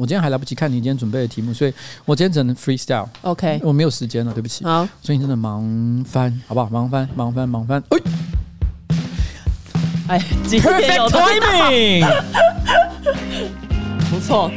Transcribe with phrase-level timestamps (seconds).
[0.00, 1.74] 我今天还来不及看你今天准备的题目，所以
[2.06, 3.06] 我今天只能 freestyle。
[3.20, 4.64] OK，我没有时间了，对不起。
[4.64, 5.62] 好，所以你真的忙
[6.08, 6.70] 翻，好不好？
[6.70, 7.82] 忙翻，忙翻，忙翻。
[10.08, 12.22] 哎，哎，今天有 Perfect timing，
[14.10, 14.50] 不错。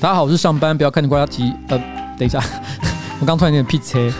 [0.00, 1.52] 大家好，我是上班不要看你挂机。
[1.68, 1.78] 呃，
[2.20, 2.38] 等一下，
[3.18, 4.12] 我刚突然有点屁车。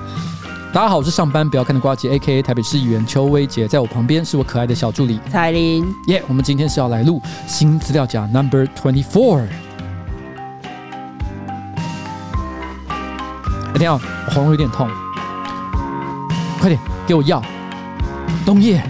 [0.74, 5.82] 大家好，我是上班不要看的瓜机，A.K.A 台北市议员邱威杰，在我旁边是我可爱的小助理彩玲。
[6.08, 9.46] 耶，yeah, 我们今天是要来录新资料夹 Number Twenty Four。
[12.88, 14.86] 哎，等下，我喉咙有点痛，
[16.60, 17.42] 快点给我药。
[18.44, 18.82] 冬叶，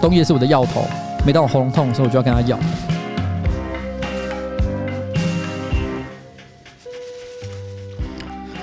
[0.00, 0.86] 冬叶是我的药头，
[1.26, 2.58] 每当我喉咙痛的时候，我就要跟他要。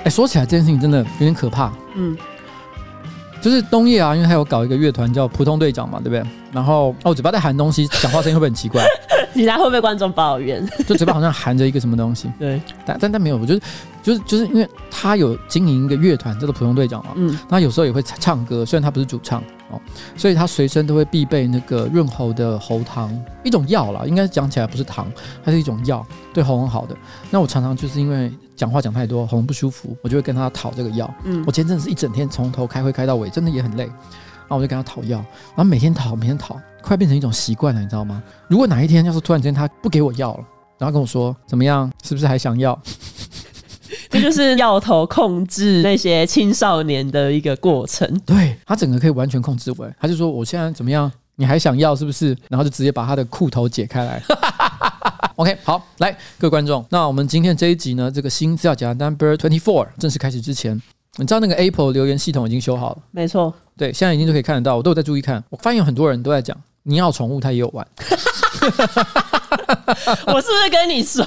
[0.04, 1.72] 哎，说起来这件事情真的有点可怕。
[1.94, 2.16] 嗯，
[3.40, 6.22] 就是冬叶啊，因为他有搞一个乐团叫普通队长嘛，对不对？
[6.52, 8.84] 然后哦，我嘴巴在含东西，讲话声音会不会很奇怪？
[9.32, 10.64] 你来会不会观众抱怨？
[10.86, 12.30] 就嘴巴好像含着一个什么东西。
[12.38, 13.60] 对，但但但没有，我就是
[14.02, 17.12] 就是就是因为他有经营一个乐团叫做普通队长嘛。
[17.16, 19.80] 嗯，他有时候也会唱歌，虽然他不是主唱哦，
[20.16, 23.10] 所以他随身都会必备那个润喉的喉糖，
[23.42, 25.10] 一种药啦，应该讲起来不是糖，
[25.42, 26.94] 它是一种药，对喉咙好的。
[27.30, 28.30] 那我常常就是因为。
[28.56, 31.12] 讲话讲太多，喉咙不舒服，我就会跟他讨这个药。
[31.24, 33.84] 嗯，我前阵子是一整天从头开会开到尾，真的也很累。
[33.86, 38.22] 然后我就跟他讨药，然后每天讨，每天讨，快变成一种习惯了，你知道吗？
[38.46, 40.44] 如果哪一天要是突然间他不给我药了，
[40.78, 42.78] 然后跟我说怎么样，是不是还想要？
[44.10, 48.20] 这就是药头控制那些青少年的一个过程。
[48.26, 52.36] 对，他整个可以完全控制我，他就说我现在怎么样，你还想要是不是？
[52.48, 54.22] 然后就直接把他的裤头解开来。
[55.36, 60.80] OK，好，来各位观众，那我们今天这一集呢，这个新资料夹 Number Twenty Four 正式开始之前，
[61.16, 62.98] 你知道那个 Apple 留言系统已经修好了？
[63.10, 65.42] 没错，对，现在已经都可以看得到，我都有在注意看。
[65.50, 67.86] 我发现有很多人都在讲，你要宠物它也有玩。
[70.26, 71.24] 我是不是跟你说？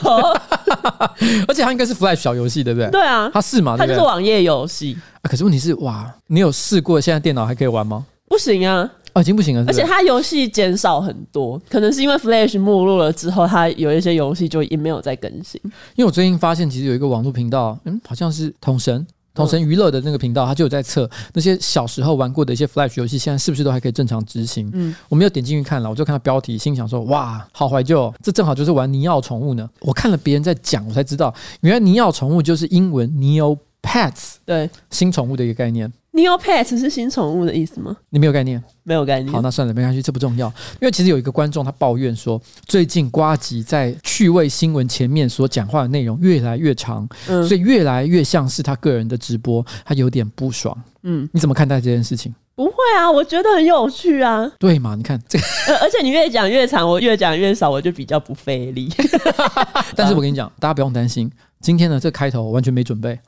[1.47, 2.89] 而且它应该是 Flash 小游戏，对不对？
[2.91, 3.75] 对啊，它是嘛？
[3.77, 5.23] 它就是网页游戏啊。
[5.23, 8.05] 可是问题是，哇，你有试过现在电脑还可以玩吗？
[8.27, 8.89] 不行啊。
[9.17, 9.81] 哦，已经不行了是不是？
[9.81, 15.59] 而且它游戏减少很多，可能是因为 Flash 没落了之后，它有一些游戏就也没有再更新。
[15.95, 24.69] 因为我最近发现，其实有一个网络频道，嗯，好像是统神统神娱乐的那个频道，它就有在测那些小时候玩过的一些 Flash 游戏，现在是不是都还可以正常执行？
[24.73, 29.67] 嗯，我没有点进去看了，我就看到标题，心想说，哇，好怀旧，这正好就是玩尼奥宠物呢。
[29.81, 35.91] 我看了别人在讲，我才知道，原来尼奥宠物就是英文 Neopets，对，新宠物的一个概念。
[36.17, 37.95] Neopets 是新宠物的意思吗？
[38.09, 39.31] 你没有概念，没有概念。
[39.31, 40.47] 好，那算了，没关系，这不重要。
[40.81, 50.75] 因为其实有一个观众他抱怨说，最近瓜吉在趣味新闻前面所讲话的内容越来越长，嗯，所以越来越像是他个人的直播，他有点不爽。
[51.03, 52.33] 嗯，你怎么看待这件事情？
[52.55, 54.51] 不会啊，我觉得很有趣啊。
[54.57, 54.95] 对嘛？
[54.95, 55.45] 你看这个，
[55.83, 58.91] 而且你越讲越长，我越讲越少，我就比较不费力。
[59.95, 63.19] 但是我跟你讲，大家不用担心，今天的这开头我完全没准备。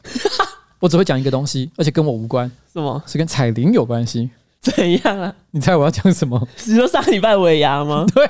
[0.80, 2.50] 我只会讲一个东西，而且跟我无关。
[2.74, 3.02] 什么？
[3.06, 4.30] 是跟彩铃有关系？
[4.62, 5.34] 怎样啊？
[5.52, 6.48] 你猜我要讲什么？
[6.66, 8.06] 你说上礼拜尾牙吗？
[8.14, 8.28] 对。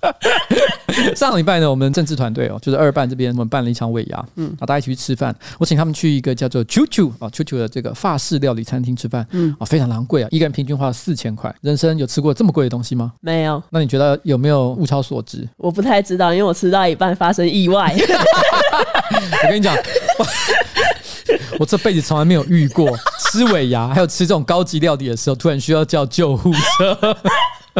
[1.16, 5.34] 上礼拜呢，我们政治团队哦，就是二办这边，我们办了一场尾牙，嗯，啊，大家一起去吃饭。
[5.58, 11.54] 我请他们去一个叫做 Chuchu 啊 Chuchu 的这个法式料理餐厅吃饭，嗯，啊，非常昂贵啊，一个人平均花了四千块。
[11.60, 13.12] 人生有吃过这么贵的东西吗？
[13.20, 13.62] 没有。
[13.70, 15.46] 那你觉得有没有物超所值？
[15.56, 17.94] 我不太知道，因为我吃到一半发生意外。
[19.44, 19.74] 我跟你讲，
[20.18, 20.26] 我，
[21.60, 22.96] 我这辈子从来没有遇过
[23.30, 27.16] 吃尾牙，还有吃这种高级料理的时候，突然需要叫救护车。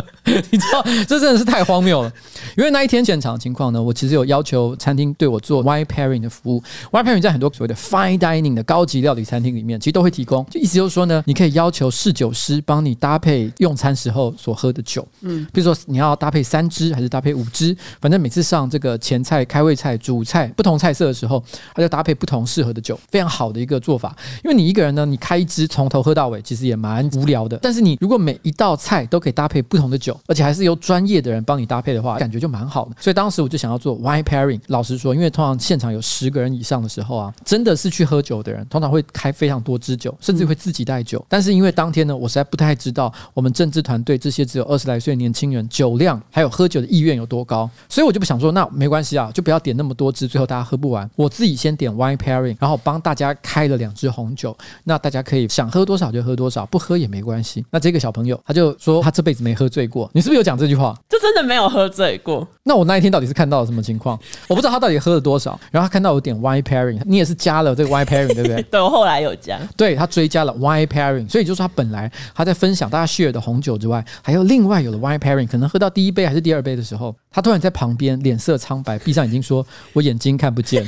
[0.51, 2.13] 你知道，这真的是太荒谬了。
[2.57, 6.63] 因为那一天现场的情况呢，我其实有要求餐厅对我做 wine pairing 的服务。
[6.93, 10.45] wine pairing 在很多所谓的 fine dining 的高级料理餐厅里面，其实都会提供。
[10.51, 15.07] 就意思就是说呢，你可以要求侍酒师帮你搭配用餐时候所喝的酒。
[15.23, 21.43] 嗯，比如说你要搭配三支还是搭配五支，反正每次上这个前菜、开胃菜、主菜不同菜色的时候，
[21.75, 24.15] 他就搭配不同适合的酒，非常好的一个做法。
[24.45, 27.59] 因为你一个人呢，你开一支从头喝到尾，其实也蛮无聊的。
[27.63, 32.97] 但是你如果每一道菜都可以搭配不同的酒，而且还是由专业的人帮你搭配的话，感觉就蛮好的。
[33.01, 34.61] 所以当时我就想要做 wine pairing。
[34.69, 41.25] 老实说，因为通常现场有十个人以上的时候啊，真的是去喝酒的人，通常会开非常多支酒，甚至会自己带酒。
[41.29, 51.09] 但是因为当天呢，我实在不太知道我们政治团队这些只有二十来岁的年轻人酒量还有喝酒的意愿有多高，所以我就不想说，那没关系啊，就不要点那么多支，最后大家喝不完。
[51.17, 57.65] 我自己先点 wine pairing，然后帮大家开了两支红酒，那大家可以想喝多少就喝多少，不喝也没关系。
[57.71, 59.87] 那这个小朋友他就说他这辈子没喝醉。
[59.89, 60.11] 过？
[60.13, 60.95] 你是不是有讲这句话？
[61.09, 62.47] 就真的没有喝醉过。
[62.65, 64.19] 那我那一天到底是看到了什么情况？
[64.49, 65.59] 我不知道他到底喝了多少。
[65.71, 68.61] 然后他看到有点 wine pairing，你也是加了这个 wine pairing 对不对？
[68.63, 69.59] 对，我后来有加。
[69.77, 80.87] 对，他追加了 wine pairing，所以就是他本来他在分享大家 share 的红酒之外，还有另外有了 wine pairing，可能喝到第一杯还是第二杯的时候，他突然在旁边脸色苍白，闭上眼睛说：“我眼睛看不见。”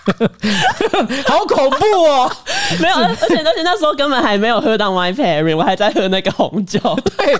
[1.26, 2.30] 好恐怖哦！
[2.80, 6.78] 没有，而且而且那时候根本还没有喝到 my pairing，我还在喝那个红酒。
[7.16, 7.34] 对，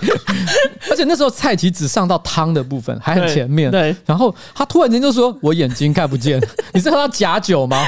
[0.89, 3.69] 而且那时候菜其实只上到汤的部分，还很前面。
[3.71, 6.39] 对，对然后他突然间就说：“我眼睛看不见。”
[6.73, 7.83] 你是喝到假酒吗？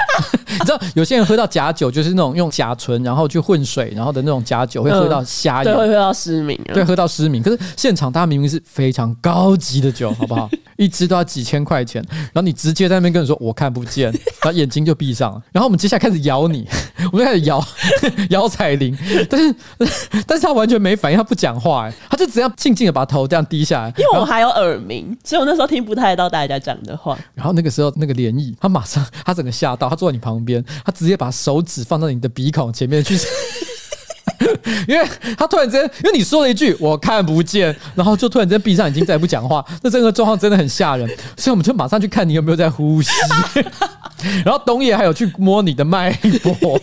[0.60, 6.60] 你知道有些人喝到假酒，就是那种用甲醇然后去混水，然后的那种假酒会喝到瞎眼，对，会喝到失明。
[6.74, 7.42] 对，喝到失明。
[7.42, 10.50] 可是现场大家明明是非常高级的酒，好不好？
[10.78, 14.12] 一支都要几千块钱，然后你直接在那边跟人说：“我看不见。”
[14.42, 15.42] 然后眼睛就闭上了。
[15.52, 16.68] 然后我们接下来开始摇你，
[17.12, 17.64] 我们就开始摇
[18.32, 18.98] 摇 彩铃，
[19.30, 19.56] 但是
[20.26, 23.94] 但是他完全没反应，他不讲话，哎，他就只要静静的把头这样低下来。
[23.98, 27.18] 因为我还有耳鸣，所以我那时候听不太到大家讲的话。
[27.36, 33.18] 然后那个时候那个涟漪，他马上他整个吓到，他坐在你旁边，边他直接把手指放到你的鼻孔前面去。
[34.88, 35.08] 因为
[35.38, 41.08] 他突然间，因为你说了一句“我看不见”，然后就突然间闭上眼睛，再也不讲话，那这个状况真的很吓人，
[41.38, 43.10] 所以我们就马上去看你有没有在呼吸。
[44.46, 46.10] 然后东野还有去摸你的脉
[46.62, 46.80] 搏，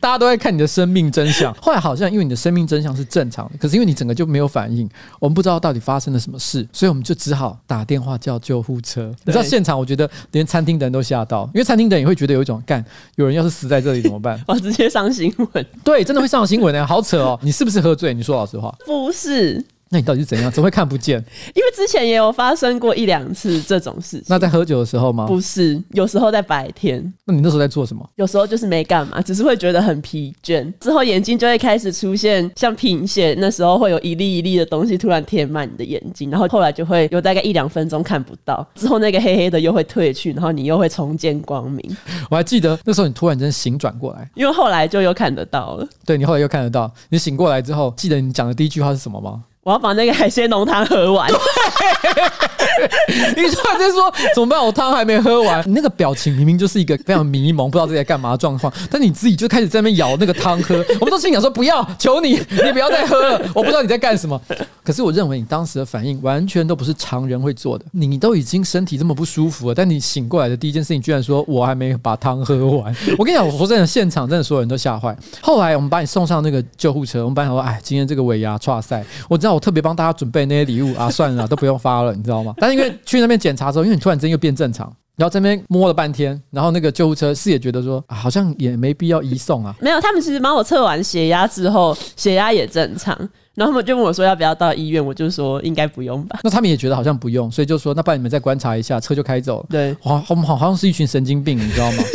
[0.00, 1.54] 大家都在看你的生命真相。
[1.54, 4.88] 后来好像因为你的生命真相是正常的，可是因为你整个就没有反应，
[5.20, 9.08] 我们不知道到底发生了什么事，所以我们就只好打电话叫救护车。
[9.24, 14.40] 你知道现场，我觉得连餐厅的人都吓到，因为餐厅的人也会觉得有一种干，有人要是死在这里怎么办？
[14.48, 17.38] 我直接上新闻，对，真的会上新闻好扯哦！
[17.42, 18.12] 你是不是喝醉？
[18.14, 19.64] 你说老实话，不是。
[19.90, 20.50] 那你到底是怎样？
[20.50, 21.18] 怎么会看不见？
[21.54, 24.24] 因为之前也有发生过一两次这种事情。
[24.28, 25.26] 那在喝酒的时候吗？
[25.26, 27.12] 不是，有时候在白天。
[27.24, 28.08] 那你那时候在做什么？
[28.16, 41.96] 有时候就是没干嘛，只是会觉得很疲倦，之后眼睛就会开始出现像贫血，那时候会有一粒一粒的东西突然填满你的眼睛，然后后来就会有大概一两分钟看不到，之后那个黑黑的又会退去，然后你又会重见光明。
[42.30, 45.88] 我还记得那时候你突然间醒转过来，因为后来就又看得到了。
[46.04, 49.44] 对，你后来又看得到，你醒过来之后，记得你讲的第一句话是什么吗？
[49.68, 51.30] 我要把那个海鲜浓汤喝完。
[53.36, 54.64] 你突然间说怎么办？
[54.64, 55.62] 我汤还没喝完。
[55.68, 60.76] 你那个表情明明就是一个非常迷蒙，不知道自己在干嘛状况，但你自己就开始在那边舀那个汤喝。
[61.00, 63.40] 我们都心想说不要，求你，你不要再喝了。
[63.54, 64.40] 我不知道你在干什么。
[64.84, 67.84] 可是我认为你当时的反应完全都不是常人会做的。
[67.92, 72.94] 你都已经身体这么不舒服了，但你醒过来的第一件事情居然说我还没把汤喝完。
[73.18, 75.16] 我跟你讲，我说真的，现场真的所有人都吓坏。
[75.40, 89.74] 后来我们把你送上那个救护车，我们班长说：“哎，今天这个尾牙剉赛，我知道我特别帮大家准备那些礼物啊，算了，都不用发了，你知道吗？”但是因为去那边检查之后，因为你突然间又变正常，然后这边摸了半天，然后那个救护车是也觉得说、啊，好像也没必要移送啊。
[89.80, 93.16] 没有，他们其实帮我测完血压之后，血压也正常，
[93.54, 96.40] 然后他们就问我说要不要到医院，我就说应该不用吧。
[96.42, 99.66] 那他们也觉得好像不用，所以就说那不然你们再观察一下，车就开走了。
[99.70, 102.02] 对，好，我们好像是一群神经病，你知道吗？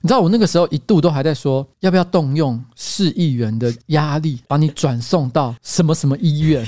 [0.00, 6.62] 你知道我那个时候一度都还在说，要不要动用市议员的压力，把你转送到什么什么医院。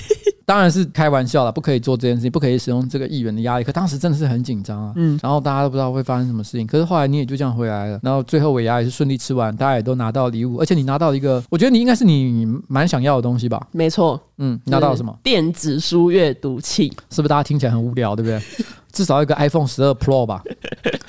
[0.46, 3.64] 当然是开玩笑了，不可以做这件事情，不可以使用这个议员的压力。
[3.64, 6.64] 可当时真的是很紧张啊，嗯，然后大家都不知道会发生什么事情。
[6.64, 13.60] 可是后来你也就这样回来了，然后最后尾牙也是顺利吃完，大家也都拿到礼物，而且你拿到一个，我觉得你应该是你蛮想要的东西吧？
[13.72, 15.12] 没错，嗯，拿到了什么？
[15.24, 18.40] 电子书阅读器，是不是大家听起来很无聊，对不对？
[18.92, 20.42] 至少一个 iPhone 十二 Pro 吧，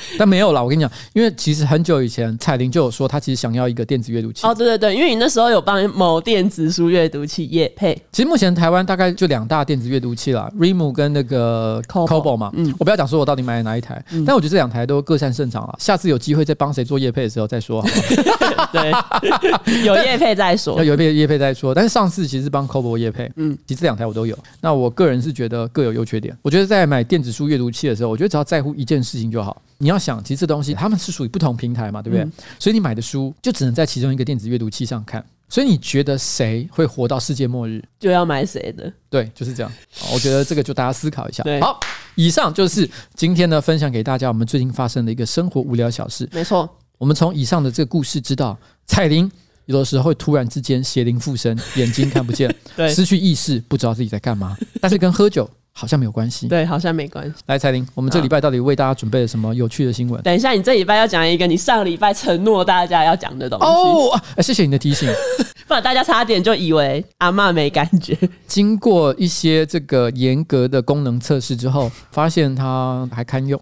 [0.17, 0.61] 但没有啦。
[0.61, 4.45] 我跟你讲，因为其实很久以前彩铃就有说，她其实想要一个电子阅读器。
[4.45, 7.93] 哦，对对对，因为你那时候有帮某电子书阅读器业配。
[8.11, 12.51] 其实目前台湾大概就两大电子阅读器啦，Readmoo 跟那个 Kobo 嘛。
[12.55, 15.75] 嗯，我不要讲说我到底买了哪一台，嗯、但我觉得这两台都各擅胜场了。
[15.79, 18.69] 下次有机会再帮谁做业配的时候再说好好。
[18.71, 21.73] 对，有业配再说， 有业配业配再说。
[21.73, 24.37] 但是上次其实是帮 Kobo 业配，嗯，其实这两台我都有。
[24.61, 26.35] 那我个人是觉得各有优缺点。
[26.41, 29.61] 我觉得在买电子书阅读器的时候，我觉得只要在乎一件事情就好。
[29.79, 32.23] 你要想，其实这东西他们是属于不同平台嘛，对不对？
[32.23, 35.25] 嗯、所以你买的书就只能在其中一个电子阅读器上看。
[35.49, 38.91] 所以你觉得谁会活到世界末日，就要买谁的。
[39.09, 39.71] 对，就是这样。
[40.13, 41.41] 我觉得这个就大家思考一下。
[41.61, 41.79] 好，
[42.15, 46.27] 以上就是今天呢分享给大家我们最近发生的一个生活无聊小事。
[46.33, 49.31] 没错，我们从以上的这个故事知道，彩铃
[49.67, 54.57] 有的时候会突然之间邪灵附身，眼睛看不见，对，失去意识，不知道自己在干嘛。
[54.81, 55.49] 但是跟喝酒。
[55.79, 57.33] 好像没有关系，对，好像没关系。
[57.45, 60.19] 来，彩玲，我们这礼拜到底为大家准备了什么有趣的新闻？
[60.23, 63.65] 等一下，你这礼拜要讲一个你上礼拜承诺大家要讲的东西。
[63.65, 65.07] 哦，谢谢你的提醒。
[65.67, 68.17] 不然大家差点就以为阿妈没感觉。
[68.47, 73.59] 经过一些这个严格的功能测试之后，发现它还堪用。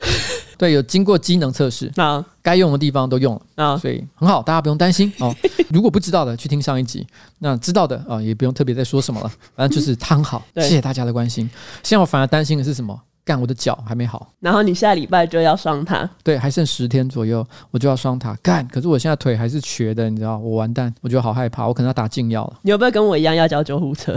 [0.58, 5.34] 对，有经过机能测试，那该用的地方都用了啊，所以很好，大家不用担心哦。
[5.70, 7.02] 如果不知道的，去听上一集；
[7.40, 9.32] 那知道的啊，也不用特别再说什么了。
[9.56, 11.50] 反正就是它很好， 谢谢大家的关心。
[11.84, 13.00] 现在我反而担心的是什么？
[13.26, 18.36] 干，我的脚还没好，然后你下礼拜就要双塔， 对，还剩十天左右，我就要双塔。
[18.44, 22.60] 干，可是我现在腿还是瘸的，你知道，我完蛋，我觉得好害怕，我可能要打禁药了。
[22.62, 24.16] 你有没有跟我一样要叫救护车？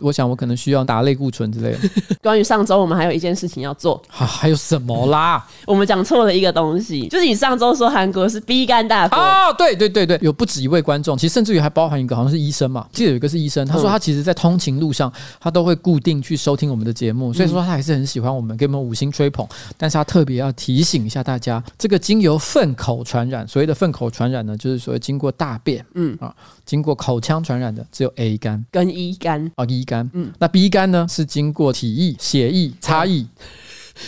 [0.00, 1.78] 我想我可能需要打类固醇之类的。
[2.22, 5.46] 关于上周我们还有一件事情要做，啊、还有什么啦？
[5.66, 9.52] 我们讲错了一个东西，就是你上周说韩国是 B 肝大国啊？
[9.52, 19.46] 对对对对，有不止一位观众，其实甚至于还包含一个好像是医生嘛，记得有一个是医生，他说他其实在通勤路上他都会固定去收听我们的节目，所以说他还是很喜欢我们，给我们五星吹捧。
[19.76, 26.34] 但是他特别要提醒一下大家，这个经由粪口传染，所谓的粪口传染呢，就是所谓经过大便，嗯啊，
[26.66, 28.62] 经过口腔传染的只有 A 肝。
[28.70, 29.50] 跟 E 肝。
[29.54, 33.26] 啊，E 肝，嗯，那 B 肝呢是经过体液、血液、差异，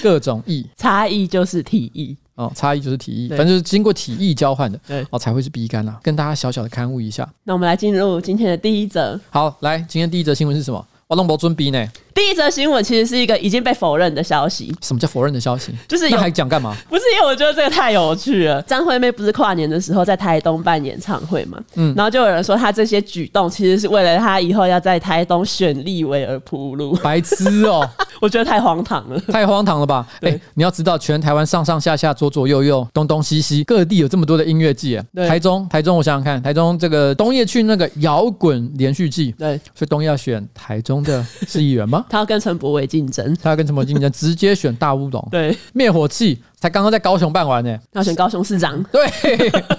[0.03, 2.15] 各种异，差异就是体液。
[2.35, 5.05] 哦，差异就是体液，反正就是经过体液交换的，对。
[5.11, 5.99] 哦，才会是 B 肝啦。
[6.03, 7.29] 跟大家小小的刊物一下。
[7.45, 9.19] 那我们来进入今天的第一则。
[9.31, 10.87] 好，来，今天第一则新闻是什么？
[11.09, 11.87] 我弄不准备呢？
[12.15, 14.75] 第一则新闻其实是一个已经被否认的消息。
[14.83, 15.73] 什么叫否认的消息？
[15.89, 16.77] 就是那还讲干嘛？
[16.91, 18.61] 不是因为我觉得这个太有趣了。
[18.63, 21.59] 张惠妹不是跨年的时候在台东办演唱会嘛？
[21.77, 26.95] 嗯，然后就有人说她这些举动其实是为了她以后要在台东选立委而铺路。
[26.97, 27.89] 白痴哦！
[28.21, 30.07] 我觉得太荒唐了，太荒唐了吧？
[30.21, 35.01] 哎、欸，你要知道，全台湾上上下下、左左右右、东东西西，各地有这么多的音乐季。
[35.27, 42.05] 台中，台中，我想想看，台中这个东叶去那个摇滚连续季，对，所以东叶要选台中的市议员吗？
[42.11, 45.27] 他要跟陈柏伟竞争，他要跟陈柏惟竞争，直接选大乌龙。
[45.31, 48.83] 对，灭火器才刚刚在高雄办完呢，要选高雄市长。
[48.93, 49.07] 对，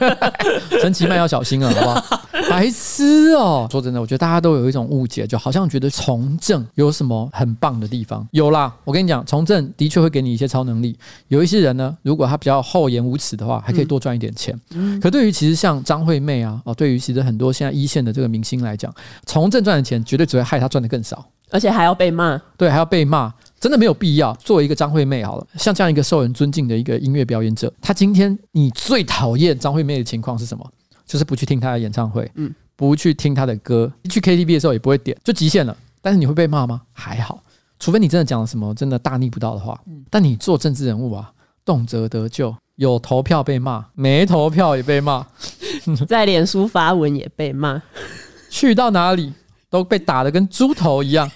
[0.81, 2.21] 陈其迈要小心了，好不好？
[2.49, 3.67] 白痴哦！
[3.71, 8.27] 说真的，我觉得大家都有一种误解，就好像觉得从政有什么很棒的地方。
[8.31, 10.97] 有啦，我跟你讲，从政的确会给你一些超能力。
[11.27, 14.59] 有一些人呢，如果他比较厚颜无耻的话，还可以多赚一点钱。
[14.71, 18.93] 嗯、可对于其实像张惠妹啊，哦，对于其实很多现在一线的这个明星来讲，
[19.25, 21.25] 从政赚的钱绝对只会害他赚的更少。
[21.51, 24.31] 而且还要被骂，对，还要被骂，真的没有必要。
[24.35, 30.63] 作为一个张惠妹，好了，像这样一个受人尊敬的一个音乐表演者，她今天你最讨厌张惠妹的情况是什么？
[31.09, 35.75] 就是不去听他的演唱会，嗯，不去听他的歌，去 KTV 的时候也不会点，就极限了。
[36.03, 36.83] 但是你会被骂吗？
[36.93, 37.43] 还好，
[37.79, 39.81] 除非你真的讲了什么真的大逆不道的话。
[40.11, 41.31] 但你做政治人物啊，
[41.65, 45.25] 动辄得咎，有投票被骂，没投票也被骂，
[46.07, 47.81] 在脸书发文也被骂，
[48.51, 49.33] 去到哪里？
[49.71, 51.29] 都被打得跟猪头一样。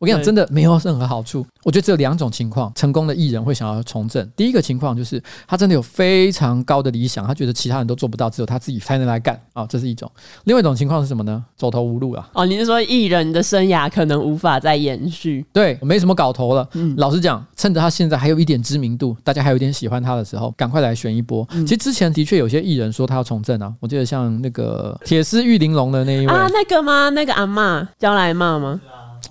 [0.00, 1.46] 我跟你讲，真的没有任何好处。
[1.62, 4.26] 我觉得只有两种情况，成功的艺人会想要从政。
[4.34, 10.10] 第一个情况就是他真的有非常高的理想，他觉得其他人都做不到，只有他自己才能来干啊，这是一种。
[10.44, 11.44] 另外一种情况是什么呢？
[11.54, 12.26] 走投无路啊。
[12.32, 15.44] 哦，你是说艺人的生涯可能无法再延续？
[15.52, 16.66] 对，没什么搞头了。
[16.72, 21.46] 嗯，老实讲，趁着他现在还有一点知名度，大家还有一点喜欢他的时候，赶快来选一波。
[21.50, 27.10] 其实之前的确有些艺人说他要从政啊，我记得像那个铁丝玉玲珑的那一位啊，那个吗？
[27.10, 28.80] 那个阿嬷叫来骂吗？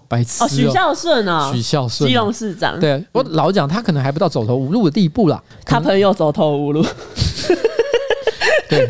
[0.09, 2.77] 白痴哦，许孝顺啊，许孝顺，基隆市长。
[2.79, 6.83] 对，我老讲他可能还不到走投无路的地步啦，他朋友走投无路。
[8.67, 8.87] 对，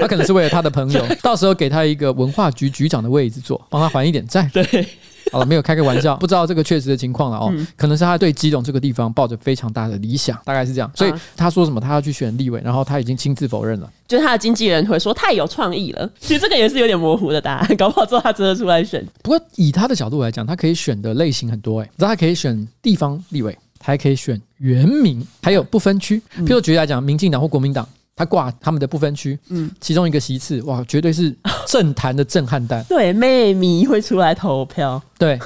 [0.00, 4.50] 他可能是为了他的朋友， 到时候给他一个文化局局长的位置坐，帮他还一点债。
[4.52, 4.86] 对。
[5.30, 7.50] 好了，没有开个玩笑，不知道这个确实的情况了哦。
[7.54, 10.90] 嗯、可能是他对基隆这个地方抱着非常大的理想，大概是这样。
[10.94, 13.90] 所以他说什么，他要去选立委，然后他已经亲自否认了。
[14.08, 16.10] 就是他的经纪人会说太有创意了。
[16.18, 19.06] 其实这个也是有点模糊的答案，搞不好之后他真的出来选。
[19.22, 26.20] 不过以他的角度来讲，他可以选的类型很多诶、欸，他可以选地方立委，他还可以选原民，还有不分区。
[26.38, 27.88] 譬如举例来讲，民进党或国民党。
[28.20, 31.34] 他挂他们的不分区，嗯，其中一个席次，哇，绝对是
[31.66, 32.84] 政坛的震撼弹。
[32.86, 35.02] 对，妹迷会出来投票。
[35.18, 35.38] 对，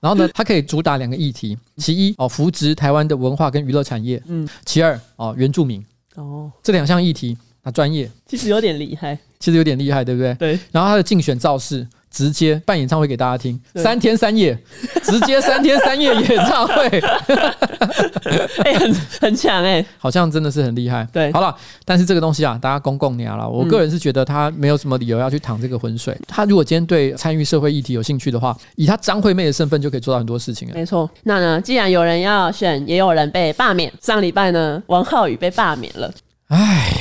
[0.00, 5.84] 然后呢，他可以主打两个议题：其一，哦，扶植台湾的文化跟娱乐产业；嗯，其二，哦，原住民。
[6.14, 10.32] 哦，这两项议题，他专业，其实有点厉害，其实有点厉害，对不对？
[10.36, 10.58] 对。
[10.72, 11.86] 然后他的竞选造势。
[12.10, 14.56] 直接办演唱会给大家听，三天三夜，
[15.02, 16.86] 直接三天三夜演唱会，
[18.64, 21.06] 哎、欸，很很强哎、欸，好像真的是很厉害。
[21.12, 23.48] 对，好了，但是这个东西啊，大家公共鸟了。
[23.48, 26.16] 我个人是觉得他没有什么理由要去淌这个浑水。
[26.26, 30.68] 他如果今天对参与社会议题有兴趣的话，以他张惠妹的身份就可以做到很多事情。
[30.74, 33.92] 没错，那呢，既然有人要选，也有人被罢免。
[34.00, 36.12] 上礼拜呢，王浩宇被罢免了。
[36.48, 36.97] 哎。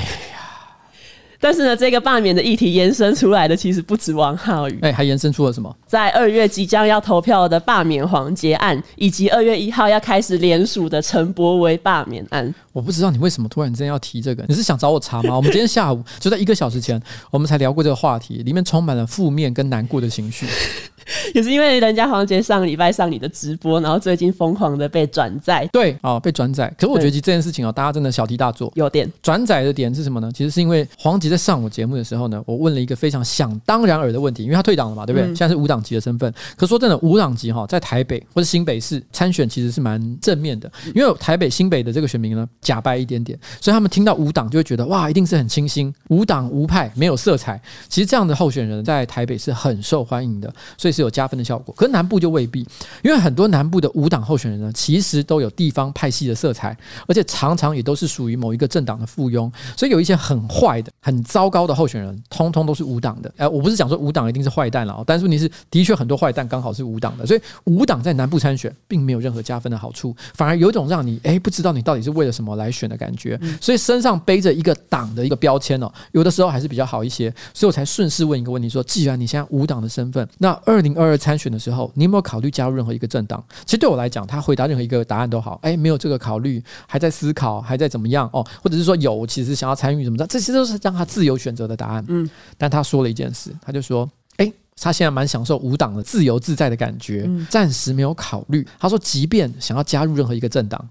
[1.40, 5.76] 但是呢，这个罢免的议题延伸出来的其实不止王浩宇，哎，还延伸出了什么？
[5.86, 12.54] 在二月即将要投票的罢免黄杰案，以及二月一号要开始联署的陈柏维罢免案。
[12.74, 14.44] 我不知道你为什么突然之间要提这个？
[14.48, 15.36] 你是想找我查吗？
[15.36, 17.02] 我们今天下午就在一个小时前，
[17.32, 20.46] 我们才聊过这个话题，里面充满了负面跟难过的情绪。
[21.34, 26.68] 也是因为人家黄杰上礼拜上你的直播，然后最近疯狂的被转载，对哦，被转载。
[26.78, 28.70] 可是我觉得这件事情哦，大家真的小题大做。
[28.76, 30.30] 有点转载的点是什么呢？
[30.36, 35.28] 其实是因为黄捷在上我节目的时候呢，我问了一个非常想当然耳的问题，因为他退党了嘛，对不对？
[35.28, 36.32] 嗯、现在是无党籍的身份。
[36.56, 47.62] 可是说真的，无党籍哈，在台北或者新北市参选其实是蛮正面的，因为台北新北的这个选民呢，假掰一点点，所以他们听到无党就会觉得哇，一定是很清新，无党无派，没有色彩。
[47.90, 51.74] 其实这样的候选人在台北是很受欢迎的，所以是有加分的效果。
[51.78, 52.60] 可是南部就未必，
[53.04, 63.34] 因为很多南部的无党候选人呢，其实都有地方派系的色彩，而且常常也都是属于某一个政党的附庸，所以有一些很坏的、很糟糕的候选人，通通都是无党的。
[63.38, 73.40] 哎，我不是讲说无党一定是坏蛋了，但是问题是，的确很多坏蛋刚好是无党的，所以无党在南部参选，并没有任何加分的好处，反而有一种让你哎不知道你到底是为了什么来选的感觉。
[73.62, 77.34] 所以身上背着一个党的一个标签哦，有的时候还是比较好一些。
[77.54, 83.44] 所以我才顺势问一个问题说：既然你现在无党的身份，那二零二二参选的时候，你有没有考虑加入任何一个政党？
[83.66, 85.60] 其实对我来讲，他回答任何一个答案都好。
[85.62, 88.30] 哎，没有这个考虑，还在思考，还在怎么样？
[88.34, 92.06] 哦，或者是说有，其实想要参与怎么着，这些都是让他自由选择的答案。
[92.08, 98.68] 嗯，但他说了一件事，他就说：哎，他现在蛮享受无党的自由自在的感觉，嗯、暂时没有考虑。
[98.78, 100.88] 他说，即便想要加入任何一个政党，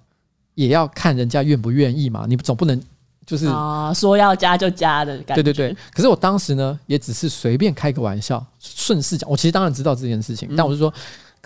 [0.55, 2.25] 也要看人家愿不愿意嘛。
[2.27, 2.81] 你总不能。
[3.27, 5.43] 就是啊，说要加就加的感觉。
[5.43, 5.77] 对对对。
[5.93, 9.29] 可是我当时呢，也只是随便开个玩笑，顺势讲。
[9.29, 10.95] 我其实当然知道这件事情，但我是说，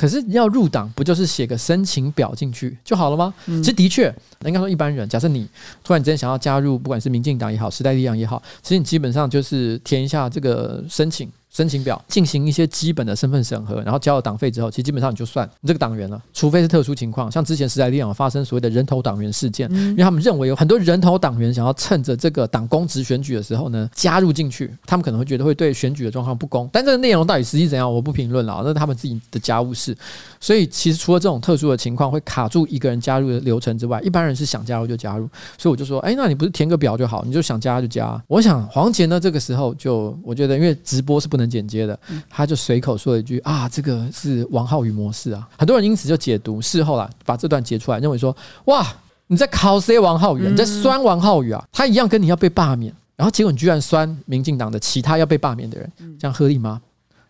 [0.00, 3.34] 可是要入党，不就是写个申请表进去就好了吗？
[3.44, 4.10] 其实的确，
[4.46, 5.46] 应该说一般人，假设你
[5.84, 11.30] 突然之间想要加入，不管是民进党也好，时代力量也好，其实你基本上就是填一下这个申请。
[11.50, 29.96] 申请表进行一些基本的身份审核，然后交了党费之后，其实基本上你就算你这个党员了，除非是特殊情况，像之前时代力量发生所谓的人头党员事件，因为他们认为有很多人头党员想要趁着这个党公职选举的时候呢加入进去，他们可能会觉得会对选举的状况不公，但这个内容到底实际怎样，我不评论了，那是他们自己的家务事。
[30.38, 35.28] 所以其实除了这种特殊的情况会卡住一个人加入的流程之外，一般人是想加入就加入。
[35.58, 38.22] 所以我就说，哎，那你不是填个表就好，你就想加就加。
[38.28, 41.98] 我想黄杰呢这个时候就我觉得，因为直播是不能剪接的。
[42.28, 48.86] 他就随口说了一句啊，这个是王浩宇模式啊，很多人因此就解读事后啦，把这段截出来，认为说哇，
[49.26, 56.80] 你在考谁王浩宇，你在酸王浩宇啊，他一样跟你要被罢免，然后结果你居然酸民进党的其他要被罢免的人，这样合理吗？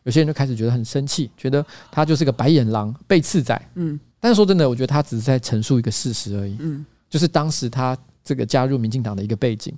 [0.04, 3.68] 有些人就开始觉得很生气，觉得他就是个白眼狼、被刺仔。
[3.74, 6.56] 嗯，但是说真的，我觉得他只是在陈述一个事实而已。
[6.58, 9.74] 嗯，就是当时他这个加入民进党的一个背景。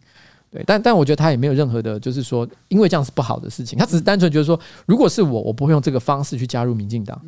[0.53, 3.79] 对，但但我觉得他也没有任何的，就是说，因为这样是不好的事情。
[3.79, 7.19] 他只是单纯觉得说，如果是我，我不会用这个方式去加入民进党。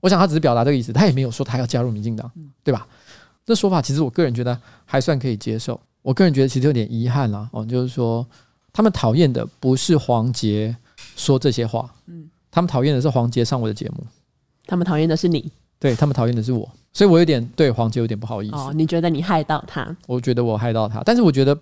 [0.00, 2.30] 我想他只是表达这个意思，他也没有说他要加入民进党，
[2.62, 2.86] 对吧？
[3.44, 5.78] 这说法其实我个人觉得还算可以接受。
[6.00, 8.26] 我个人觉得其实有点遗憾啦，哦，就是说
[8.72, 10.74] 他们讨厌的不是黄杰
[11.16, 14.06] 说这些话，嗯，他们讨厌的是黄杰上我的节目，
[14.66, 18.56] 他们讨厌的是你，对，他们讨厌的是我，所以我有点对黄杰有点不好意思。
[18.56, 19.94] 哦，你觉得你害到他？
[20.06, 21.54] 我觉得我害到他，但是我觉得。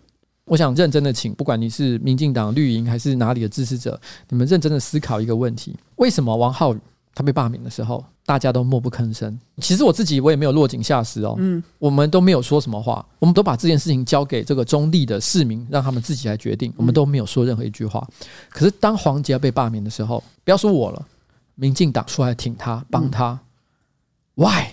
[0.44, 6.78] 我想认真的请，不管你是民进党绿营还是哪里的支持者，你们认真的思考一个问题：为什么王浩宇
[7.14, 9.38] 他被罢免的时候，大家都默不吭声？
[9.58, 18.06] 其实我自己我也没有落井下石哦，嗯，我们都没有说什么话，我们都把这件事情交给这个中立的市民，让他们自己来决定，我们都没有说任何一句话。
[18.48, 21.06] 可是当黄杰被罢免的时候，不要说我了，
[21.54, 23.38] 民进党出来挺他，帮他
[24.34, 24.68] ，Why？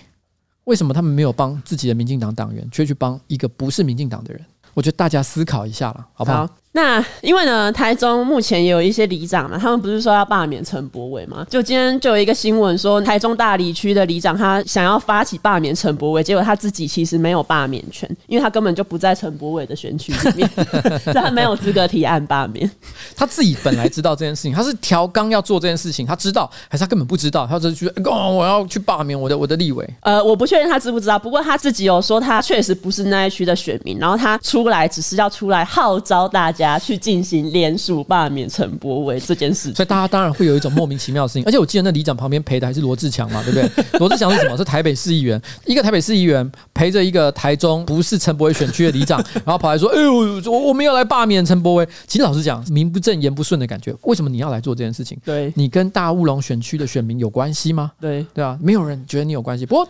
[0.64, 4.44] 为什么他们没有帮自己的民进党党员，却去帮一个不是民进党的人？
[4.74, 6.46] 我觉得大家思考一下了，好不好？
[6.46, 11.44] 好那因为呢，台中目前也有一些里长嘛，他们不是说要罢免陈柏伟吗？
[11.50, 20.48] 就今天就有一个新闻说，台中大里区的里长他想要发起罢免陈柏伟，结果他自己其实没有罢免权，因为他根本就不在陈柏伟的选区里面，
[21.02, 22.70] 所以他没有资格提案罢免。
[23.16, 27.44] 他自己本来知道这件事情，他是调纲要做这件事情，他知道还是他根本不知道？
[27.48, 29.84] 他只是觉得哦，我要去罢免我的我的立委。
[30.02, 36.70] 呃，我不确定他知不知道，不过他自己有说他确实不是那一区的选民，然后他出来只是要出来号召大家。
[36.80, 41.44] 去进行联署罢免陈柏伟这件事，所以大家当然会有一种莫名其妙的事情。
[41.46, 43.84] 而且我记得那里长旁边陪的还是罗志强嘛，对不对？
[44.00, 44.56] 罗志强是什么？
[44.56, 50.14] 是台北市议员，一个台北市议员陪着一个台中不是陈柏伟选区的里长，然后跑来说：“哎呦，
[50.50, 53.94] 我我们要来罢免陈柏伟。”其实老实讲，名不正言不顺的感觉。
[54.02, 55.18] 为什么你要来做这件事情？
[55.24, 57.92] 对，你跟大乌龙选区的选民有关系吗？
[58.00, 59.64] 对对啊，没有人觉得你有关系。
[59.64, 59.88] 不过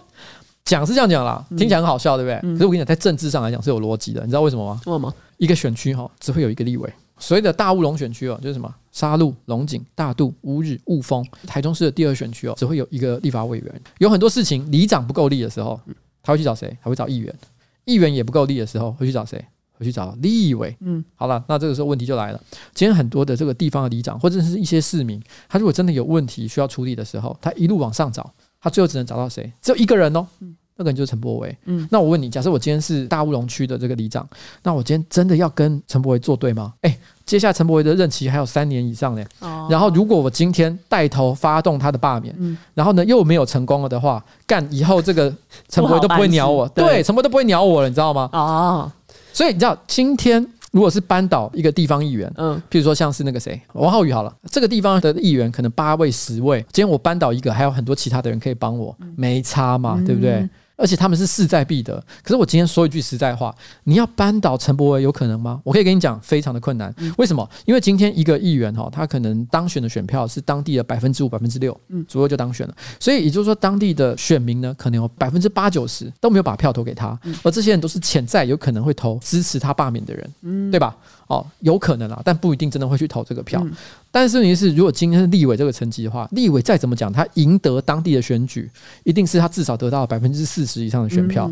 [0.64, 2.52] 讲是这样讲啦，听起来很好笑，对不对？
[2.52, 4.20] 可是我跟你讲，在政治上来讲是有逻辑的。
[4.22, 4.80] 你知道为什么吗？
[4.86, 5.12] 为什么？
[5.38, 13.82] 一个选区哈，只会有一个立委，所谓的大乌龙选区哦，就是什么沙鹿、龙井、大肚、乌日、雾峰，台中市的第二选区哦，只会有一个立法委员。
[13.98, 15.80] 有很多事情，里长不够力的时候，
[16.22, 16.76] 他会去找谁？
[16.82, 17.34] 他会找议员。
[17.86, 19.42] 议员也不够力的时候，会去找谁？
[19.78, 20.76] 会去找立委。
[20.80, 22.40] 嗯，好了，那这个时候问题就来了。
[22.74, 25.18] 今天很多的这个地方的里长，或者是一些市民，
[25.48, 29.52] 他如果真的有问题需要处理的时候，他一路往上找，他最后只能找到谁？
[29.62, 30.26] 只有一个人哦。
[30.76, 31.54] 那个人就是陈柏维。
[31.66, 34.26] 嗯，那我问你，假设我今天是大乌龙区的这个里长，
[34.62, 36.72] 那我今天真的要跟陈柏维作对吗？
[36.80, 39.22] 哎，接下来陈柏维的任期还有三年以上呢。
[39.40, 39.68] 哦。
[39.70, 45.30] 然后如果我今天带头发动他的罢免，嗯，然后呢又没有成功了的话，干以后这个
[45.68, 48.30] 陈柏维都不会鸟我，对，陈柏惟都不会鸟我了，你知道吗？
[48.32, 48.90] 哦。
[49.34, 50.50] 所以你知道今天。
[50.70, 60.48] 如果是扳倒一个地方议员，嗯，譬如说像是那个谁王浩宇好了，这个地方的议员可能八位十位，今天我扳倒一个，还有很多其他的人可以帮我，没差嘛，对不对？
[60.80, 62.02] 而且他们是势在必得。
[62.22, 65.60] 可是我今天说一句实在话，你要扳倒陈柏惟有可能吗？
[65.62, 66.94] 我可以跟你讲，非常的困难。
[67.18, 67.48] 为什么？
[67.66, 72.74] 因为今天一个议员哈，他可能当选的选票是当地的百分之五、百分之六，嗯，左右就当选了。
[72.98, 80.96] 所以也就是说，当地的选民呢，可能有百分之八九十都没有把票投给他，而这些人都是潜在有可能会投支持他罢免的人，嗯，对吧？
[81.30, 83.64] 哦，有可能啊，但不一定真的会去投这个票。
[84.10, 88.68] 但是问题是，如果今天是立委这个成绩的话，立委再怎么讲，他赢得当地的选举，
[89.04, 91.48] 一定是他至少得到百分之四十以上的选票。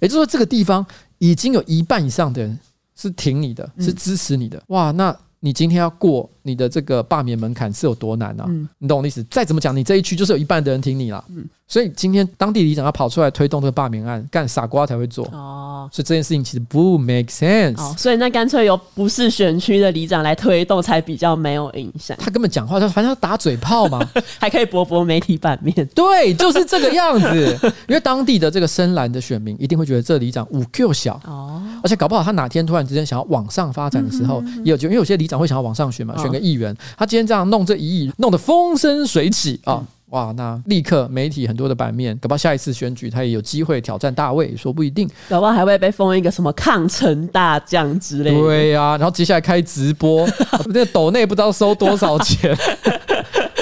[0.00, 0.84] 也就是说，这个地方
[1.18, 2.58] 已经有一半以上的人
[2.96, 4.60] 是挺你的，是支持你的。
[4.66, 8.48] 哇，那你今天要过你的这个罢免门槛是有多难啊？
[8.78, 9.22] 你懂我的意思？
[9.30, 11.24] 再怎么讲，你这一区就是有一半的人挺你了。
[11.66, 15.88] 所以今天当地里长要跑出来推动这个罢免案，干傻瓜才会做哦。
[15.92, 17.80] 所以这件事情其实不 make sense。
[17.80, 22.16] 哦，所以那干脆由不是选区的里长来推动，才比较没有影响。
[22.18, 24.00] 他根本讲话，他反正要打嘴炮嘛，
[24.40, 25.72] 还可以博博媒体版面。
[25.94, 27.58] 对，就是这个样子。
[27.86, 36.76] 因为当地的这个深蓝的选民一定会觉得这里长五 Q 小哦，而且搞不好他哪天突然之间想要往上发展的时候，也有就因为有些里长会想要往上选嘛，选个议员。
[36.96, 39.82] 他今天这样弄这一亿，弄得风生水起啊。
[40.10, 48.40] 哇，那立刻媒体很多的版面，搞不好下一次选举他也有机会挑战大卫，说不一定，搞不好还会被封一个什么抗城大将之类的。
[48.40, 50.28] 对呀、啊，然后接下来开直播，
[50.66, 52.56] 那个抖内不知道收多少钱。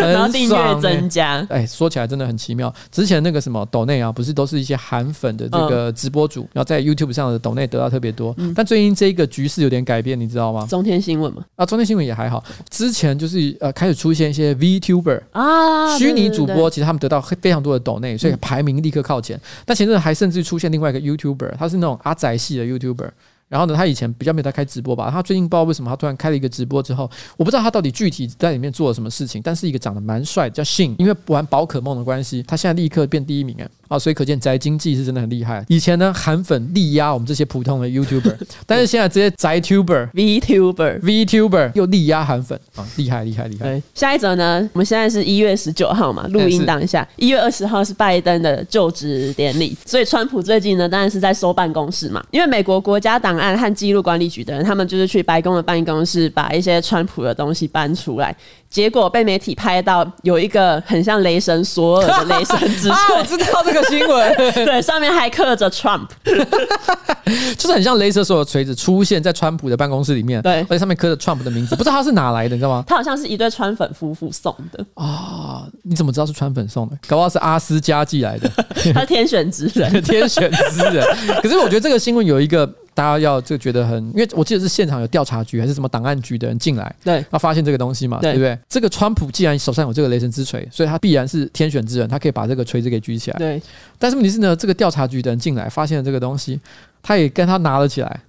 [0.12, 2.72] 然后订阅增加，哎，说起来真的很奇妙。
[2.90, 8.34] 之前那个什么抖内啊，不是都是一些韩粉的这个直播主，然后在 YouTube 上的抖内得到特别多。
[8.54, 10.66] 但最近这个局势有点改变，你知道吗？
[10.68, 12.42] 中天新闻嘛，啊，中天新闻也还好。
[12.70, 19.40] 之前就是呃，开始出现一些 VTuber 啊，虚拟主播，其实他们得到非常多的抖内，所以排名立刻靠前。
[19.64, 23.10] 但前阵还甚至出现另外一个 YouTuber，他是那种阿宅系的 YouTuber。
[23.48, 25.10] 然后呢，他以前比较没有在开直播吧？
[25.10, 29.40] 他最近不知道为什么他突然开了一个直播之后，我不知道他到底具体在里面做了什么事情。
[29.42, 33.68] 但是一个长得蛮帅的叫信，因为玩宝可梦的关系，他现在立刻变第一名哎。
[33.88, 35.64] 啊，所以可见宅经济是真的很厉害。
[35.66, 43.64] 以前呢，韩粉力压我们这些普通的 YouTuber， 但是现在这些宅 Tuber、VTuber、VTuber 又力压韩粉啊，厉害厉害厉害。
[43.64, 58.34] 对，下一则呢，我们现在是一月十九号嘛，录音当下，一月二十号是拜登的就职典礼，所以川普最近呢，当然是在收办公室嘛，因为美国国家档案和记录管理局的人，他们就是去白宫的办公室，把一些川普的东西搬出来。
[58.68, 64.34] 结果被媒体拍到有一个很像雷神索尔的雷神之锤， 啊，我知道这个新闻，
[64.66, 66.06] 对，上面还刻着 Trump，
[67.56, 72.84] 就是很像雷神索尔锤子出现在川普的办公室里面，对，而且上面刻着 Trump 的名字，不知道他是哪来的，你知道吗？
[72.86, 76.98] 他好像是一对川粉夫妇送的啊，你怎么知道是川粉送的？
[77.06, 78.50] 搞不好是阿斯加寄来的，
[78.92, 81.06] 他天选之人，天选之人。
[81.42, 82.70] 可是我觉得这个新闻有一个。
[82.98, 88.58] 大家要就觉得很，因为我记得是现场有调查局还是什么档案局的人进来，对，要发现这个东西嘛，对，对不对？
[88.68, 93.38] 这个川普既然手上有这个雷神之锤，所以他必然是天选之人，他可以把这个锤子给举起来。
[93.38, 93.62] 对，
[94.00, 96.58] 但是问题是呢，这个调查局的人进来发现了这个东西，
[97.00, 98.20] 他也跟他拿了起来。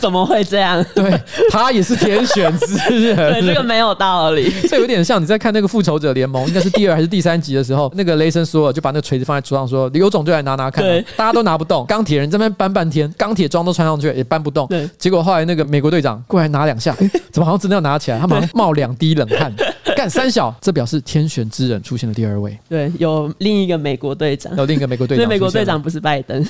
[0.00, 0.84] 怎么会这样？
[0.94, 1.12] 对，
[1.50, 3.16] 他也是天选之人。
[3.16, 4.50] 对，这个没有道理。
[4.68, 14.66] 这有点像你在看那个复仇者联盟，应该是第二还是第三集的时候， 那个雷神索尔就把那个锤子放在桌上，说：“刘总就来拿拿看。”对，大家都拿不动，钢铁人这边搬半天，钢铁装都穿上去也搬不动。
[14.68, 18.18] 对，结果后来那个美国队长过来拿两下，欸，怎么好像真的要拿起来？
[18.18, 19.52] 他马上冒两滴冷汗，
[19.96, 22.58] 干三小，这表示天选之人出现了第二位。
[22.68, 26.44] 对，有另一个美国队长，有另一个美国队长，美国队长不是拜登。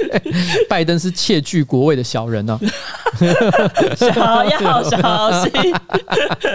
[0.68, 2.60] 拜登是窃据国位的小人呢、啊，
[3.96, 5.52] 小要小心。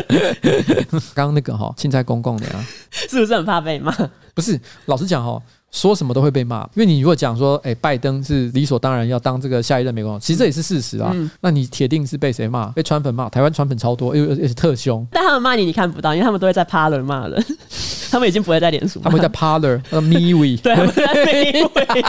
[1.13, 3.91] 刚刚那个哈，青菜公公的呀，是不是很怕被骂？
[4.33, 5.41] 不是，老实讲哈。
[5.71, 11.11] 说什么都会被骂，因为你如果讲说，哎，拜登是理所当然要当这个下一任美国总统，其实这也是事实啊。
[11.13, 12.67] 嗯、那你铁定是被谁骂？
[12.67, 15.05] 被川粉骂，台湾川粉超多，又又是特凶。
[15.11, 17.45] 但他们骂你，你看不到，因为他们都会在 Parler 骂人，
[18.09, 22.05] 他们已经不会在脸书，他们会在 Parler，MeWe，对，MeWe。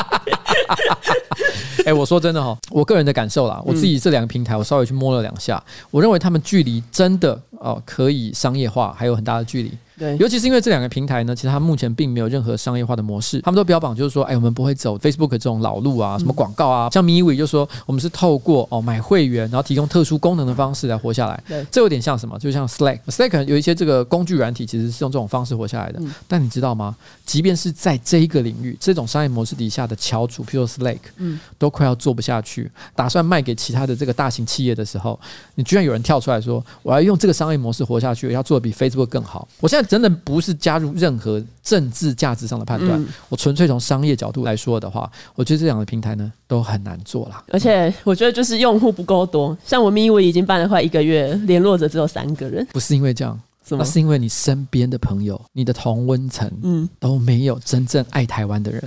[1.85, 9.73] 哎，我说真的哈，我个人的感受啦，我自己这两个平台，我稍微去摸了两下，我认为他们距离真的哦可以商业化还有很大的距离。
[9.99, 21.43] 对，尤其是因为这两个平台呢，其实它目前并没有任何商业化的模式，他们都标榜就是说，哎，我们不会走 Facebook 这种老路啊，什么广告啊，嗯、像 MeWe 就说我们是透过哦买会员，然后提供特殊功能的方式来活下来。
[21.49, 22.39] 对，这有点像什么？
[22.39, 25.99] 就像 Slack，Slack 有一些这个工具软体，其实是用这种方式活下来的。
[26.01, 26.95] 嗯、但你知道吗？
[27.27, 35.19] 即便是在这一个领域，这种商业模式底下的翘楚，譬如说 Slack，嗯，都快要做不下去，打算卖给其他的这个大型企业的时候，
[35.55, 39.47] 你居然有人跳出来说，我要用这个商业模式活下去，要做的比 Facebook 更好。
[39.61, 40.59] 我现在真的不是。
[40.59, 47.45] 加入任何政治价值上的判断，嗯、我纯粹从商业角度来说的话，我觉得这两个平台呢都很难做啦。
[47.53, 52.67] 而且我觉得就是用户不够多，像我 MeWe 已经办了快一个月，联络者只有三个人。
[52.73, 58.83] 不是因为这样，那是因为你身边的朋友、你的同温层，嗯，都没有真正爱台湾的人。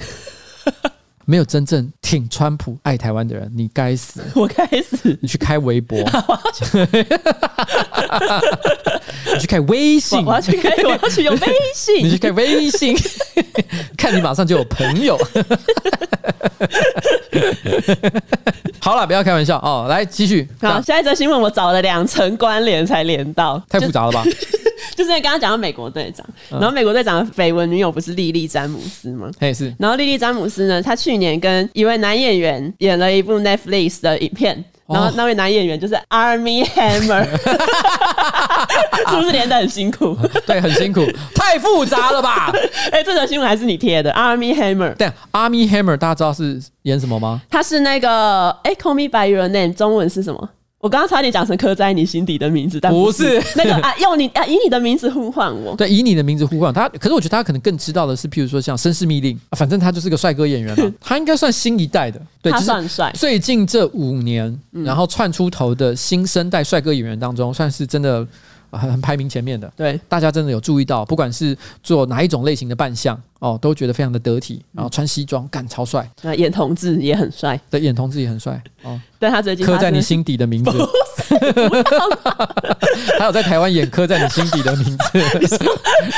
[1.31, 4.21] 没有真正挺川普、爱台湾的人，你该死！
[4.35, 5.17] 我该死！
[5.21, 5.97] 你去开微博，
[9.33, 12.93] 你去开微信，我要去开，我要去用微信，你去开微信，
[13.97, 15.17] 看你马上就有朋友。
[18.81, 20.47] 好了，不要开玩笑哦，来继续。
[20.59, 24.23] 好，下一则新闻我找了两层关联才连到，太复杂了吧？
[24.95, 29.29] 就是因为刚刚讲到美国队长，然后美国队长的绯闻女友不是莉莉詹姆斯吗？
[29.39, 29.73] 也是。
[29.77, 37.25] 然后莉莉詹姆斯呢，她去年跟一位男演员演了一部 Netflix 的影片，然后那位男演员就是 Armie Hammer，
[39.09, 40.17] 是不是连得很辛苦？
[40.45, 42.51] 对，很辛苦， 太复杂了吧？
[42.91, 44.93] 哎、欸，这条新闻还是你贴的，Armie Hammer。
[44.95, 47.41] 对，Armie Hammer，大家知道是演什么吗？
[47.49, 50.49] 他是那个哎、欸、，Call Me by Your Name，中文是什么？
[50.81, 55.75] 我刚刚差点讲成刻在你心底的名字，但不是，那个啊，用你啊，以你的名字呼唤我。
[55.75, 56.89] 对，以你的名字呼唤他。
[56.89, 62.19] 可是我觉得他可能更知道的是，譬如说像《绅士密令》啊，反正他就是个帅哥演员嘛， 他应该算新一代的。
[62.41, 63.11] 对，他算帅。
[63.13, 68.25] 最近这五年，然后窜出头的新生代帅哥演员当中，算是真的
[68.71, 69.71] 很排名前面的。
[69.75, 76.09] 对，大家真的有注意到，不管是做哪一种类型的扮相哦，都觉得非常的得体，然后穿西装干超帅。
[76.21, 78.99] 那演同志也很帅，对，演同志也很帅哦。
[79.19, 80.71] 但他最近刻在你心底的名字，
[83.17, 85.09] 还有在台湾演刻在你心底的名字。
[85.39, 85.57] 你说，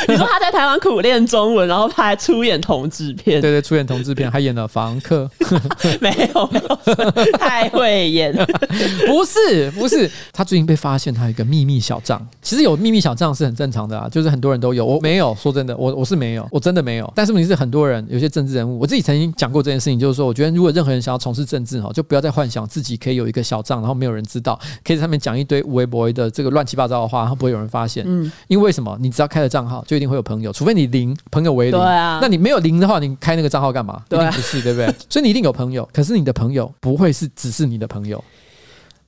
[0.07, 5.29] 你说他在台湾苦练中文，然后他还出演同志片，对对，出演同志片，还演了房客。
[6.01, 8.45] 没有，没有，太会演了。
[9.07, 12.25] 不是，不是，他最近被发现他有一个秘密小账。
[12.41, 14.85] 其实有秘密小账是很正常的啊，就是很多人都有。
[14.85, 17.11] 我没有，说真的，我我是没有，我真的没有。
[17.15, 22.97] 但是问题是，很多人有些政治人物，我自己曾经讲过这件事情，就是说，我觉得如果任何人想要从事政治哈，就不要再幻想自己。
[23.03, 28.03] 可以有一个小账，然后没有人知道，可以在上面讲一堆微博的这个乱七八糟的话，然后不会有人发现。
[28.07, 28.97] 嗯，因为为什么？
[28.99, 31.79] 你只要开了账号，就一定会有朋友，除非你零朋友为零。
[31.79, 34.01] 对啊，那你没有零的话，你开那个账号干嘛？
[34.09, 34.87] 对啊，一定不是，对不对？
[35.07, 38.23] 所以你一定有朋友，可是你的朋友不会是只是你的朋友。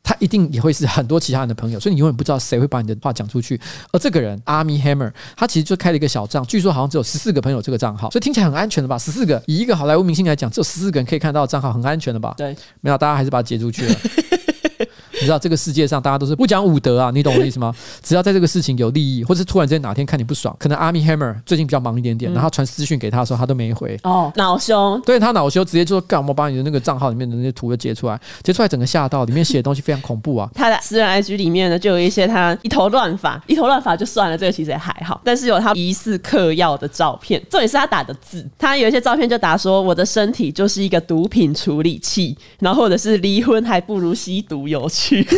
[0.08, 3.60] 他一定也会是很多其他人的朋友，所以你永远不知道谁会把你的话讲出去。
[3.92, 9.00] 而这个人 Armie Hammer，他其实就开了一个小账，据说好像只有十四个朋友这个账号，所以听起来很安全的吧？
[9.00, 12.36] 十四个，以一个好莱坞明星来讲，只有十四个人可以看到账号，很安全的吧？
[12.38, 13.96] 对，没有，大家还是把它截出去了。
[15.26, 17.74] 你知道这个世界上大家都是不讲武德啊，你懂我的意思吗？
[18.04, 24.00] 只要在这个事情有利益，或是突然之间哪天看你不爽，可能 Armie Hammer 最近比较忙一点点，然后传私讯给他的时候，他都没回。
[24.04, 25.02] 哦，恼羞。
[25.04, 30.48] 对，他恼羞，直接就说干，我把你的那个账号里面的那些图都截出来，截出来整个吓到，里面写的东西非常恐怖啊。
[30.54, 45.15] 他的私人 IG 里面呢，就有一些他一头乱发，一头乱发就算了，这个其实也还好，但是有他疑似嗑药的照片，重点是他打的字，他有一些照片就打说我的身体就是一个毒品处理器，然后或者是离婚还不如吸毒有趣。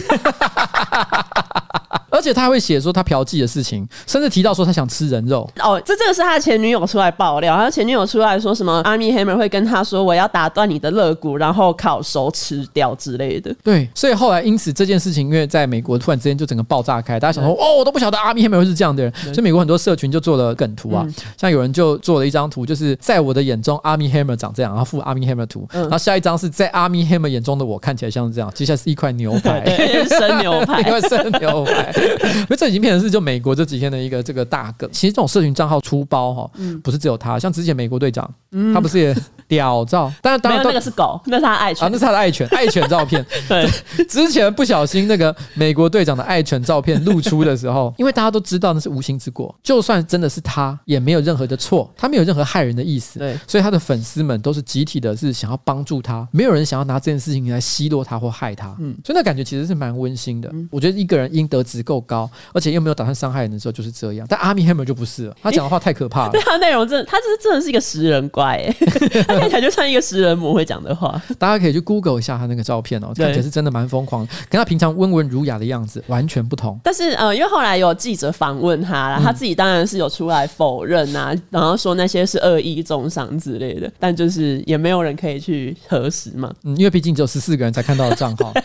[2.10, 5.48] 而且他还会写说他嫖妓的事情，甚至提到说他想吃人肉。
[5.60, 21.06] 哦，这这个是他的前女友出来爆料，他前女友出来说什么？Armie Hammer 会跟他说：“我要打断你的肋骨，然后烤熟吃掉之类的。”对，所以后来因此这件事情，因为在美国突然之间就整个爆炸开，大家想说：“哦，我都不晓得 Armie Hammer 会是这样的人。”所以美国很多社群就做了梗图啊，
[21.38, 29.57] 像有人就做了一张图，就是在我的眼中 Armie Hammer 长这样，然后附 Armie Hammer 图，然后下一张是在 Armie Hammer 眼中的我看起来像是这样，接下来是一块牛排。
[30.10, 31.92] 生牛排，因为生牛排，
[32.40, 34.90] 因为这已经变成是就美国这几天的一个这个大梗。
[34.92, 36.52] 其实这种社群账号出包哈，
[36.84, 38.30] 不是只有他，像之前美国队长，
[38.74, 39.16] 他不是也
[39.48, 40.12] 屌照？
[40.22, 43.26] 但是当然那个是狗，那是他爱犬啊，那是他的爱犬，爱犬照片。
[43.48, 43.68] 对，
[44.06, 53.20] 之前不小心那个美国队长的爱犬照片露出的时候， 因为大家都知道那是无心之过，就算真的是他，也没有任何的错，他没有任何害人的意思。
[53.20, 58.76] 对，所以他的粉丝们都是集体的，是想要帮助他，没有人想要拿这件事情来奚落他或害他。
[58.80, 60.52] 嗯，所以那感觉其实是蛮温馨的。
[60.72, 64.28] 我觉得一个人应得值够高，而且又没有打算伤害人的时候，就是这样。
[64.30, 66.32] 但 Armie Hammer 就不是了，他讲的话太可怕了。
[66.38, 68.58] 对他内容真的，他就是真的是一个食人怪。
[69.28, 71.22] 他看起来就像一个食人魔会讲的话。
[71.38, 76.80] 大家可以去 Google 一下他那个照片哦，看起来是真的蛮疯狂，跟他平常温文儒雅的样子完全不同。
[76.84, 86.54] 但是呃，因为后来有记者访问他啦，他自己当然是有出来否认啊，然后说那些是恶意中伤之类的，但就是也没有人可以去核实嘛。
[86.64, 88.54] 嗯，因为毕竟只有十四个人才看到的账号。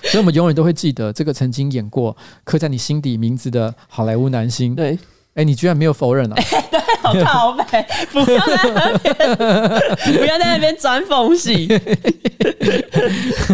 [0.00, 4.74] 所以，我们永远都会记得这个曾经演过、刻在你心底名字的好莱坞男星。
[4.74, 4.96] 对。
[5.38, 6.34] 哎，你居然没有否认啊？
[6.34, 9.14] 欸、 对，好靠北，不要在那边，
[10.18, 11.68] 不要在那边钻缝隙。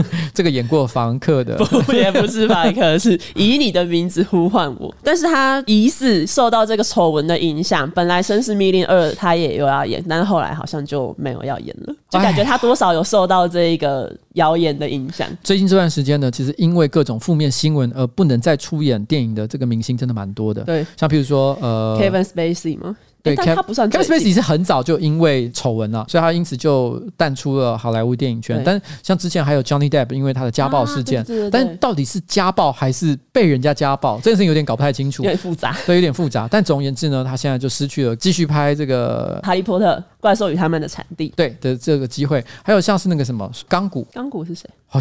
[0.34, 4.94] 这个演过房客的， 不，也不是房客，是以你的名字呼唤我。
[5.02, 15.28] 但是他疑似受到这个丑闻的影响，本来《绅士密令二》他也有要演，但是后来好像就没有要演了，就感觉他多少有受到这一个谣言的影响。
[15.42, 20.62] 最近这段时间呢，其实因为各种负面新闻而不能再出演电影的这个明星真的蛮多的。
[20.62, 21.98] 对，像譬如说呃。
[22.00, 22.96] Kevin Spacey 吗？
[23.24, 23.90] 对，但他不算。
[23.90, 28.62] Kevin Spacey 是很早就因为丑闻了，所以他因此就淡出了好莱坞电影圈。
[28.62, 36.46] 但像之前还有 Johnny Depp，因为他的家暴事件，但到底是家暴还是被人家家暴，这件事情有点搞不太清楚，有点复杂，对，有点复杂。
[36.50, 39.96] 但总而言之呢，他现在就失去了继续拍这个《哈利波特》。
[40.24, 44.66] 怪兽与他们的产地，对的这个机会，还有像是那个什么钢骨，钢骨是谁？
[44.86, 44.98] 好，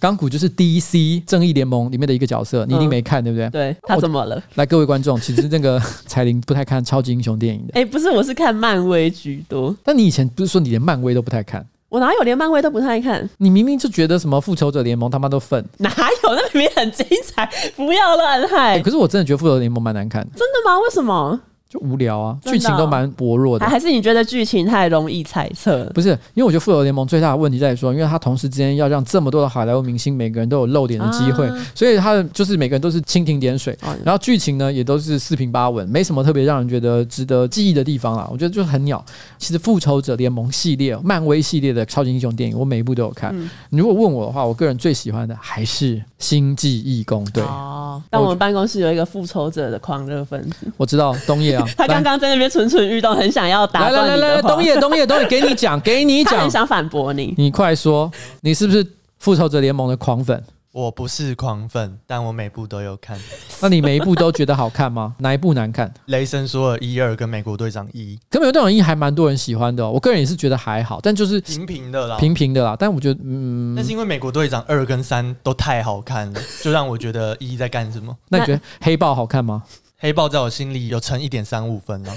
[0.00, 3.50] 钢骨就是 DC 正义联盟里面的一个角色，你一定没看，嗯、对不对？
[3.50, 4.42] 对，他怎么了？
[4.54, 7.74] 来，各位观众，其实那个 彩玲不太看超级英雄电影的。
[7.74, 9.76] 哎、欸，不是，我是看漫威居多。
[9.84, 11.66] 但你以前不是说你连漫威都不太看？
[11.90, 13.28] 我哪有连漫威都不太看？
[13.36, 15.90] 你明明就觉得什么复仇者联盟他妈都粪，哪
[16.24, 16.34] 有？
[16.34, 18.80] 那明明很精彩，不要乱害、欸。
[18.80, 20.30] 可是我真的觉得复仇者联盟蛮难看的。
[20.34, 20.78] 真的吗？
[20.80, 21.38] 为什么？
[21.72, 23.64] 就无聊啊，剧情都蛮薄弱的。
[23.64, 25.86] 还是你觉得剧情太容易猜测？
[25.94, 38.28] 不是，因为我觉得《复仇联盟》最大的问题在于说，因为它同时之间要让这么多的好莱坞明星每个人都有露脸的机会，所以它的就是每个人都是蜻蜓点水，然后剧情呢也都是四平八稳，没什么特别让人觉得值得记忆的地方啦。
[38.30, 39.02] 我觉得就很鸟。
[39.38, 43.34] 其实《复仇者联盟》系列、漫威系列的超级英雄电影，我每一部都有看。
[43.70, 47.42] 你如果问我的话，我个人最喜欢的还是《星际义工队》。
[47.46, 52.52] 哦，但我们办公室有一个复仇者的狂热分子，我知道东野啊，他刚刚在那边。
[52.52, 54.16] 蠢蠢欲动，很想要打断你的。
[54.18, 57.32] 来来来来，东野东野东野，给你讲，给你讲，很想反驳你。
[57.38, 58.86] 你快说，你是不是
[59.18, 60.44] 复仇者联盟的狂粉？
[60.72, 63.18] 我不是狂粉，但我每部都有看。
[63.62, 65.14] 那你每一部都觉得好看吗？
[65.20, 65.90] 哪一部难看？
[66.06, 69.90] 雷神索尔一二跟美国队长一，跟美国队长一还蛮多人喜欢的哦。
[69.90, 72.76] 我个人也是觉得还好，但就是平平的啦，平平的啦。
[72.78, 78.14] 但我觉得，嗯，那是因为美国队长二跟三都太好看了，就让我觉得一在干什么？
[78.28, 79.62] 那你觉得黑豹好看吗？
[80.02, 82.12] 黑豹在我心里有乘一点三五分了。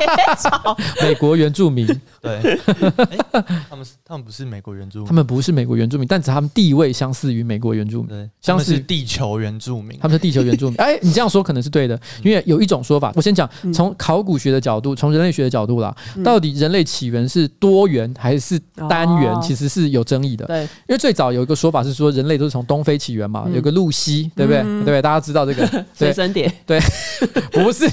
[1.00, 1.86] 美国原住民，
[2.20, 2.58] 对、欸，
[3.70, 10.76] 他们是他们不是美国原住民，他们不是美国原住民，但只他们地位相似于美国原住民，对，相似地球原住民，他们是地球原住民。
[10.78, 20.44] 哎、欸，你这样说可能是对的，因为有一种说法，我先讲从考古学的角度，从人类学的角度啦，到底人类起源是多元还是单元，其实是有争议的。
[20.44, 24.62] 对，因为最早有一个说法是说人类都是从东非起源嘛，有个露西，对不对？
[24.62, 25.00] 对不对？
[25.00, 25.86] 大家知道这个。
[25.94, 26.78] 随身碟，对。
[27.52, 27.88] 不是，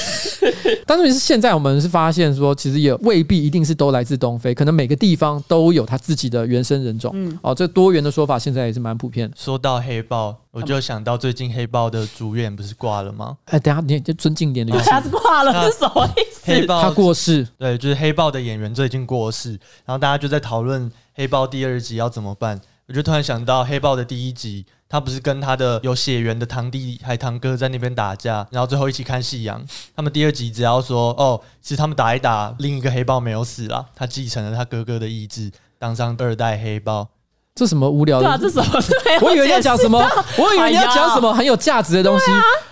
[0.86, 7.10] 但是是现在我们是发现说，其实也未必一定是都来自东非，可能每个地方都有他自己的原生人种。
[7.14, 9.30] 嗯，哦，这多元的说法现在也是蛮普遍。
[9.36, 13.36] 说到黑豹，我就想到最近黑豹的主演不是挂了吗？
[13.46, 16.40] 哎，等下你就尊敬点的，他是挂了， 是什么意思？
[16.44, 19.50] 黑豹他过世，对，就是黑豹的演员最近过世，
[19.84, 22.60] 然后大家就在讨论黑豹第二集要怎么办。
[22.88, 24.66] 我就突然想到黑豹的第一集。
[24.90, 29.62] 他不是跟他的有血缘的堂弟还堂哥在那边打架，然后最后一起看夕阳。
[29.94, 37.08] 他们第二集只要说哦，其实他们打一打，另一个黑豹没有死啦，他继承了他哥哥的意志，当上二代黑豹。
[37.54, 38.24] 这什么无聊的？
[38.24, 38.82] 对啊，这什么？
[39.20, 39.98] 我以为你要讲什么，
[40.38, 42.24] 我以为你要讲什么很有价值的东西。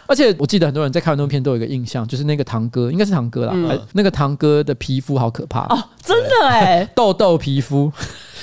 [0.06, 7.92] 而且我记得很多人在看完那片都有一个印象，就是那个堂哥应该是堂哥啦，嗯、那个堂哥的皮肤好可怕哦，真的哎， 痘痘皮肤。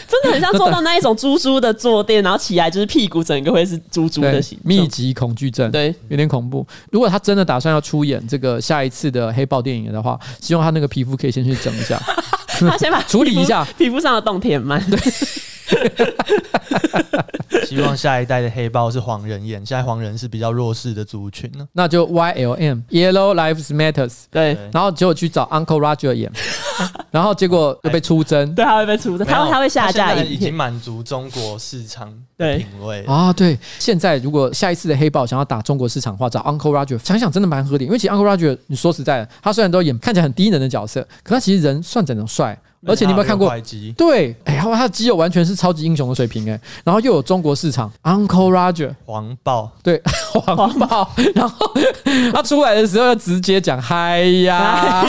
[0.07, 6.65] 真的很像坐到那一种猪猪的坐垫，然后起来就是屁股整个会是猪猪的形状，密集恐惧症，对，有点恐怖。
[6.91, 12.01] 如果他真的打算要出演这个下一次的黑豹电影的话，希望他那个皮肤可以先去整一下，
[12.59, 14.81] 他先把处理一下 皮肤上的洞填满。
[14.89, 14.99] 对。
[17.65, 21.67] 希望下一代的黑豹是黄人演，现在黄人是比较弱势的族群呢。
[21.73, 26.31] 那就 YLM Yellow Lives Matters，对，然后结果去找 Uncle Roger 演，
[27.11, 33.31] 然后结果又被出征，对，他会被出征，他他会下架，已经满足中国市场的品味啊。
[33.31, 42.59] 对，现在如果下一次的黑豹想要打中国市场的话，找 Uncle Roger，想想真的蛮合理，因为其实 Uncle Roger，你说实在的，他虽然都演看起来很低能的角色，可他其实人算整的帅。
[42.85, 43.53] 而且你有没有看过？
[43.61, 50.01] 机对，哎，他他的肌肉完全是超级英雄的水平哎，然后又有中国市场，Uncle Roger 黄暴，对
[50.33, 51.71] 黄暴，然后
[52.33, 55.05] 他出来的时候要直接讲嗨呀，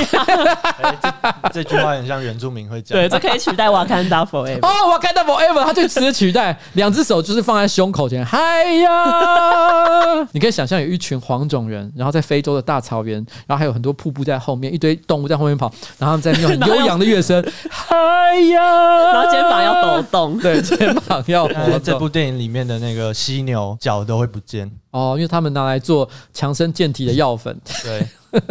[1.52, 4.68] 这句话很像原住民会讲，对，这可以取代 Wakanda Forever 哦
[4.98, 13.14] ，Wakanda Forever，他就直接取代，两只手就是放在胸口前，嗨呀， 你可以想象有一群黄种人，然后在非洲的大草原，
[13.46, 21.80] 然后还有很多瀑布在后面，一堆动物在后面跑，然后他们在那种悠扬的乐声，嗨呀，然后肩膀要抖动， 对，肩膀要抖动。
[21.82, 27.56] 这部电影里面的那个犀牛脚都会不见哦，因为他们拿来做强身健体的药粉。
[27.82, 28.06] 对，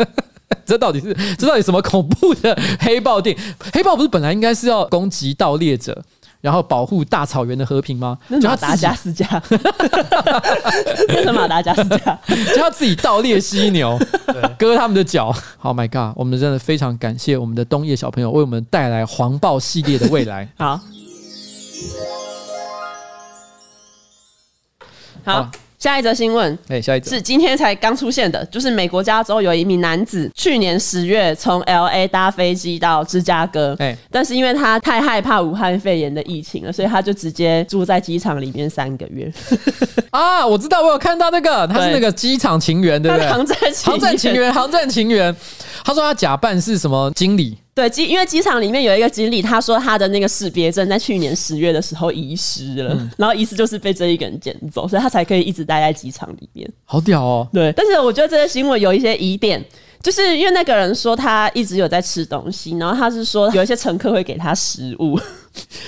[0.65, 3.43] 这到底是这到底什么恐怖的黑豹电影？
[3.73, 6.03] 黑豹不是本来应该是要攻击盗猎者？
[6.43, 8.19] 然后保护大草原的和平吗？
[8.29, 9.25] 就马达加斯加，
[11.07, 12.19] 变成马达加斯加，
[12.53, 13.97] 就要自己盗猎犀牛，
[14.59, 15.33] 割他们的脚。
[15.61, 16.13] Oh my god！
[16.17, 20.49] 我们真的非常感谢我们的冬叶小朋友为我们带来黄暴系列的未来。
[20.59, 20.81] 好，
[25.23, 25.49] 好。
[25.83, 39.31] 好下一则新闻，哎，下一则是今天才刚出现的，就是美国加州有一名男子，去年十月从 LA 搭飞机到芝加哥，哎，但是因为他太害怕武汉肺炎的疫情了，所以他就直接住在机场里面三个月。
[40.11, 43.27] 啊，我知道，我有看到那个，他是那个机场情缘，对不对？
[43.27, 45.35] 航站航站情缘， 航站情缘。
[45.83, 47.57] 他说他假扮是什么经理？
[47.75, 56.71] 对，机因为机场里面有一个经理，他说他的那个识别证在去年十月的时候遗失了，嗯、然后遗失就是被这一个人捡走，所以他才可以一直待在机场里面。
[56.85, 57.47] 好屌哦！
[57.51, 59.63] 对，但是我觉得这个新闻有一些疑点，
[60.03, 65.19] 就是因为那个人说他一直有在吃东西，然后他是说有一些乘客会给他食物，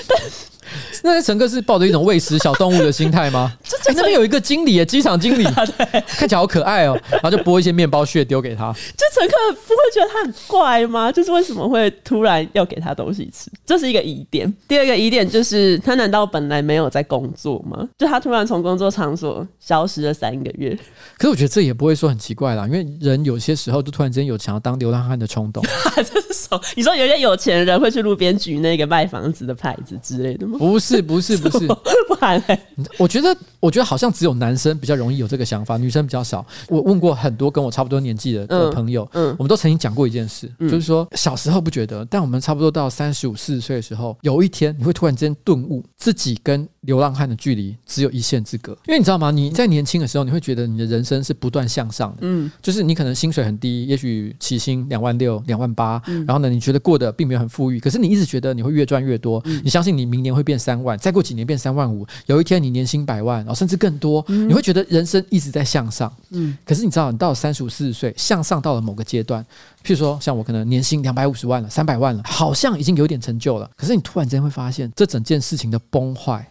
[0.07, 0.54] 但是。
[1.03, 3.53] 那些乘客是抱着一种喂食小动物的心态吗？
[3.85, 5.43] 欸、那边有一个经理，机场经理，
[6.07, 8.73] 看起来好可爱哦，然后就拨一些面包屑丢给他。
[8.97, 9.35] 这乘客
[9.67, 11.11] 不会觉得他很怪吗？
[11.11, 13.51] 就是为什么会突然要给他东西吃？
[13.65, 14.51] 这是一个疑点。
[14.67, 17.87] 第二个疑点就是，他难道本来没有在工作吗？
[17.97, 20.77] 就他突然从工作场所消失了三个月。
[21.17, 25.63] 可是我觉得这也不会说很奇怪啦，因为人有些时候就突然间有想要当流浪汉的冲动。
[25.95, 26.61] 这是什么？
[26.75, 30.57] 你说有些有钱人会去路边举那个卖房子的牌子之类的吗？
[30.65, 31.01] 不是。
[31.01, 32.59] 不是 不是，不然嘞？
[32.97, 36.45] 我觉得，我觉得好像只有男生比较容易有这个想法，女生比较少。
[36.67, 48.71] 我问过很多跟我差不多年纪的朋友，嗯，我们都曾经讲过一件事，就是说小时候不觉得，但我们差不多到三十五、四十岁的时候，有一天你会突然间顿悟，自己跟流浪汉的距离只有一线之隔。
[48.87, 49.31] 因为你知道吗？
[49.31, 60.97] 你在年轻的时候，你会觉得你的人生是不断向上的，嗯，就是你可能薪水很低，也许起薪两万六、两万八，然后呢，你觉得过得并没有很富裕，可是你一直觉得你会越赚越多，你相信你明年会变三万。
[60.97, 66.11] 再过几年变三万五，有一天你年薪百万，然后甚至更多，嗯、你会觉得人生一直在向上。
[66.31, 69.43] 嗯，可是你知道，你到了三十五、四十岁，向上到了某个阶段，
[69.83, 73.69] 譬如说像我可能年薪两百五十万了、三百万了，好像已经有点成就了。
[73.75, 76.47] 可是你突然间会发现，这整件事情的崩坏。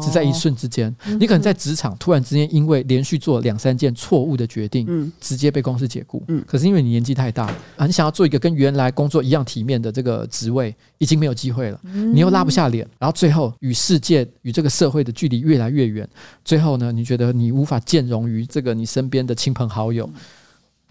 [0.00, 6.22] 只在一瞬之间，你可能在职场突然之间，因为连续做两三件错误的决定，直接被公司解雇。
[6.46, 11.80] 可是因为你年纪太大啊，你想要做一个跟原来工作一样体面的这个职位，已经没有机会了。
[11.82, 16.08] 你又拉不下脸，然后最后与世界与这个社会的距离越来越远。
[16.44, 20.08] 最后呢，你觉得你无法兼容于这个你身边的亲朋好友。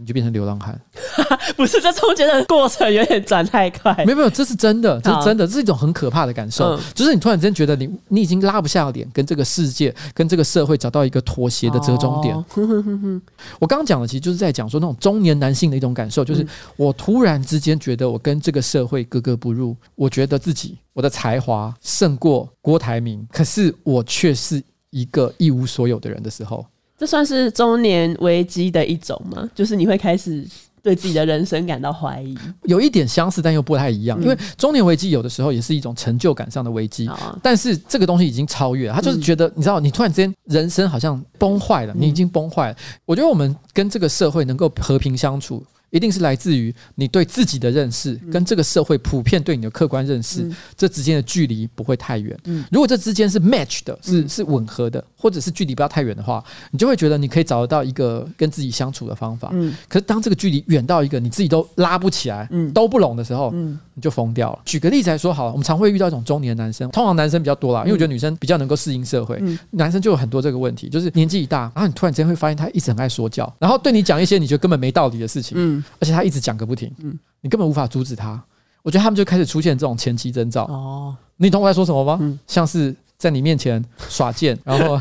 [0.04, 0.78] 你就变成流浪汉，
[1.56, 1.80] 不是？
[1.80, 3.94] 这中间的过程有点转太快。
[4.06, 6.76] 没有没有，这是真的，这是真的，这是一种很可怕的感受。
[6.76, 12.36] 嗯、就是你突然之间觉得你你已经拉不下脸，跟这个世界、跟这个社会找到一个妥协的折中点。
[12.36, 12.46] 哦、
[13.60, 16.46] 我刚刚讲的其实就是在讲说那种中年男性的一种感受，就是
[16.76, 26.66] 我突然之间觉得我跟这个社会格格不入，我觉得自己我的才华胜过郭台铭，可是我却是一个一无所有的人的时候。
[27.04, 29.50] 这算是中年危机的一种吗？
[29.54, 30.48] 就是你会开始
[30.82, 32.34] 对自己的人生感到怀疑，
[32.64, 34.18] 有一点相似，但又不太一样。
[34.22, 37.10] 因为中年危机有的时候也是一种成就感上的危机，
[37.42, 38.94] 但是这个东西已经超越了。
[38.94, 42.78] 他就是觉得，你知道，你突然之间人生好像崩坏了，你已经崩坏了。
[43.04, 45.62] 我觉得我们跟这个社会能够和平相处，
[45.94, 52.36] 一定是来自于你对自己的认识，跟这个社会普遍对你的客观认识，这之间的距离不会太远。
[52.72, 59.54] 如果这之间是 match 的，是是吻合的，或者是距离不要太远的话，你就会觉得你可以找得到一个跟自己相处的方法。
[59.88, 63.54] 可是当这个距离远到一个你自己都拉不起来，都不拢的时候，
[63.94, 64.60] 你就疯掉了。
[64.66, 69.42] 举个例子来说，好了，我们常会遇到一种中年男生，通常男生比较多啦，因为我觉得女生比较能够适应社会，
[69.72, 75.84] 男生就有很多这个问题，就是年纪一大，然后你突然之间会发现他一直很爱说教，然后对你讲一些你觉得根本没道理的事情。
[76.00, 78.42] 而且他一直讲个不停，嗯，你根本无法阻止他。
[78.82, 80.66] 我觉得他们就开始出现这种前期征兆。
[80.66, 82.18] 哦，你懂我在说什么吗？
[82.20, 82.94] 嗯，像是
[83.24, 85.00] 在你面前耍贱，然后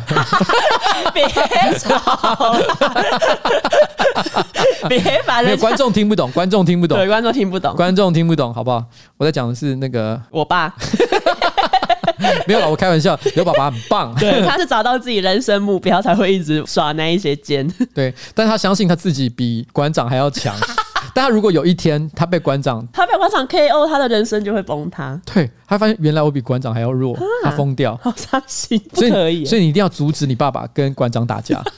[1.12, 1.26] 别
[1.76, 2.56] 吵，
[4.88, 5.46] 别把人。
[5.46, 8.84] 没有观众听不懂，观众听不懂，对观众听不懂，观众听不懂，好不好？
[9.16, 10.72] 我在讲的是那个我爸，
[12.46, 20.54] 没有啦，我开玩笑，刘爸爸很棒，对，他是找到自己人生目标才会一直耍那一些奸，对，但他相信他自己比馆长还要强。
[21.14, 25.20] 但他如果有一天他被馆长，他被馆长 KO，他的人生就会崩塌。
[25.26, 29.44] 对，他发现原来我比馆长还要弱，他疯掉，好伤心，不可以。
[29.44, 31.62] 所以你一定要阻止你爸爸跟馆长打架。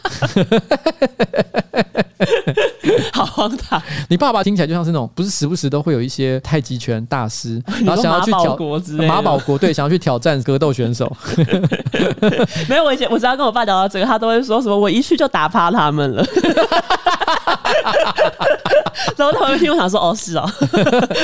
[3.12, 3.80] 好荒唐！
[4.08, 8.56] 你爸爸听起来就像是那种，不是时不时都会有一些太极拳大师， 然后想要去挑
[9.06, 11.10] 马保国，对，想要去挑战格斗选手。
[12.68, 16.24] 没有，我以前我只要跟我爸聊到这个，他都会说什么：“我一去就打趴他们了。”
[19.16, 20.50] 然后他们听我想说：“哦，是哦，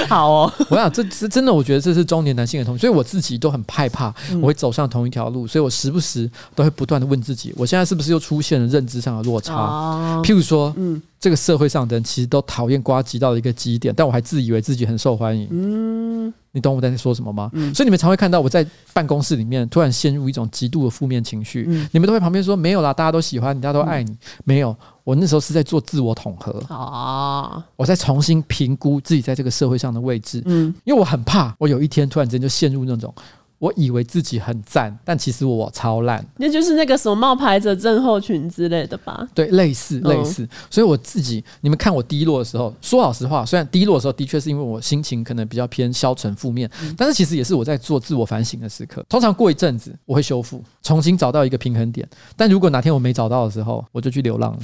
[0.09, 10.21] 好哦。”我想这是真的，我觉得这是中年男性的通病，所以我自己都很害怕我会走上同一条路，所以我时不时都会不断的问自己：我现在是不是又出现了认知上的落差？
[10.23, 11.01] 譬如说，嗯。
[11.21, 15.47] 这个社会上的人其实都讨厌瓜吉到了一个极点，但我还自以为自己很受欢迎。
[15.51, 17.51] 嗯，你懂我在说什么吗？
[17.53, 21.67] 嗯，所以你们常会看到我在办公室里面突然陷入一种极度的负面情绪。
[21.69, 24.17] 嗯，你们都会旁边说没有啦，大家都喜欢你，大家都爱你。
[24.45, 26.53] 没有，我那时候是在做自我统合。
[26.71, 30.43] 哦，我在重新评估自己在这个社会上的位置。
[30.47, 33.15] 嗯，因为我很怕我有一天突然间就陷入那种。
[33.61, 36.25] 我以为自己很赞，但其实我超烂。
[36.39, 39.29] 那就是那个什么冒牌者症候群之类的吧？
[39.35, 40.49] 对，类似类似。
[40.71, 49.05] 所以我自己，你们看我低落的时候，说老实话，虽然低落的时候的确是因为我心情可能比较偏消沉负面，但是其实也是我在做自我反省的时刻。
[49.11, 52.09] 通常过一阵子我会修复，重新找到一个平衡点。
[52.35, 54.59] 但如果哪天我没找到的时候，我就去流浪了。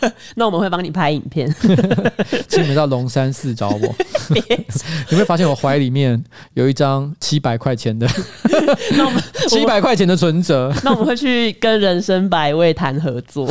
[0.36, 1.52] 那我们会帮你拍影片，
[2.48, 3.94] 请你们到龙山寺找我。
[5.10, 6.22] 你会发现我怀里面
[6.54, 8.06] 有一张七百块钱的。
[8.96, 13.46] 那我们七百块钱的存折，那我们会去跟人生百味谈合作。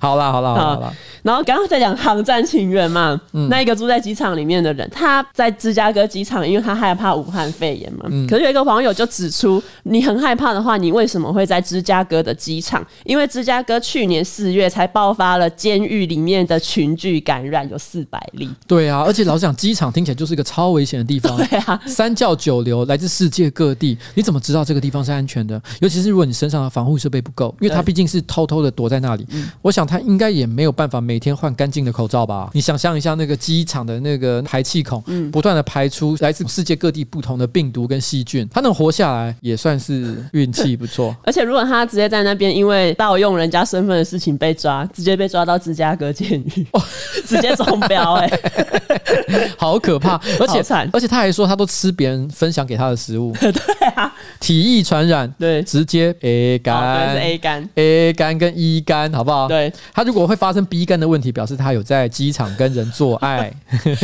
[0.00, 0.92] 好啦，好啦，好啦。
[1.22, 8.06] 然后刚刚在讲航站情缘嘛，嗯、那一个住在机场里面的人，他在芝加哥机场，因为他害怕武汉肺炎嘛。
[8.10, 12.86] 嗯、可是有一个网友就指出，你很害怕的话，你为什么会在芝加哥的机场？
[13.04, 18.50] 因为芝加哥去年四月才爆发了监狱里面的群聚感染，有四百例。
[18.66, 21.34] 对啊，而且老实讲，机场听起来就是一个超危险的地方。
[21.38, 25.60] 对啊，三教九流来自世界各地，你怎么知道这个地方是安全的？
[25.80, 29.26] 尤其是如果你身上的防护设备不够，因为他毕竟是偷偷的躲在那里。
[29.62, 32.50] 我想他应该也没有办法每天换干净的口罩吧？
[32.52, 41.14] 你想象一下，那个机场的那个排气孔，不断的排出来自世界各地不同的病毒跟细菌，他能活下来也算是运气不错。
[41.24, 46.82] 而且如果他直接在那边因为盗用人家身份的事情被抓，直接被抓到芝加哥监狱，哦、
[47.26, 50.20] 直接中标哎、欸， 好可怕！
[50.40, 53.50] 而且惨而且他还说他都吃别人分享给他的食物， 对
[53.94, 59.48] 啊，体液传染，对，直接 A 肝、哦，是 A 肝，A 肝跟 E 肝，好不好？
[59.48, 63.52] 对，他如果会发生 B 肝的问题，表示他有在机场跟人做爱。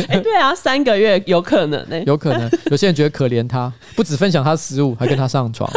[0.07, 2.49] 哎，对啊，三个月有可能呢、欸，有可能。
[2.71, 5.69] 有些人觉得可怜他，不止分享他食物，还跟他上床。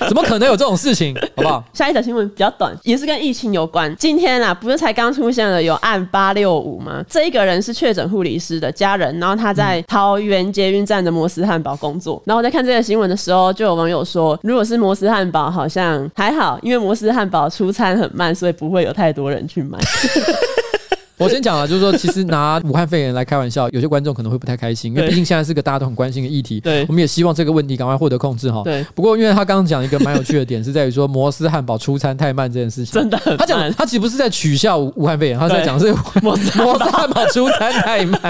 [0.00, 1.14] 怎么可能有这种事情？
[1.36, 1.64] 好不好？
[1.72, 3.94] 下一条新闻比较短，也是跟疫情有关。
[3.96, 7.04] 今天啊，不是才刚出现了有案八六五吗？
[7.08, 12.22] 这一个人是确诊护理师的家人，然后他在桃园捷运站的摩斯汉堡工作。
[12.24, 19.78] 然后我在看这个新闻的时候，就有网友说，如果是摩斯汉堡，好像还好，因为摩斯汉堡出餐很慢，所以不会有太多人去买。
[21.22, 26.60] 我先讲啊，就是说，其实拿武汉肺炎来开玩笑，有些观众可能会不太开心，因为毕竟现在是个大家都很关心的议题。
[26.60, 28.62] 对，我们也希望这个问题赶快获得控制哈。
[28.64, 28.84] 对。
[28.94, 32.92] 不过，因为他刚刚讲一个蛮有趣的点，是在于说摩斯汉堡出餐太慢这件事情。
[32.92, 33.36] 真的很。
[33.36, 38.20] 他讲，他其实不是在取笑武汉肺炎，他是在讲是摩斯摩斯汉堡出餐太慢。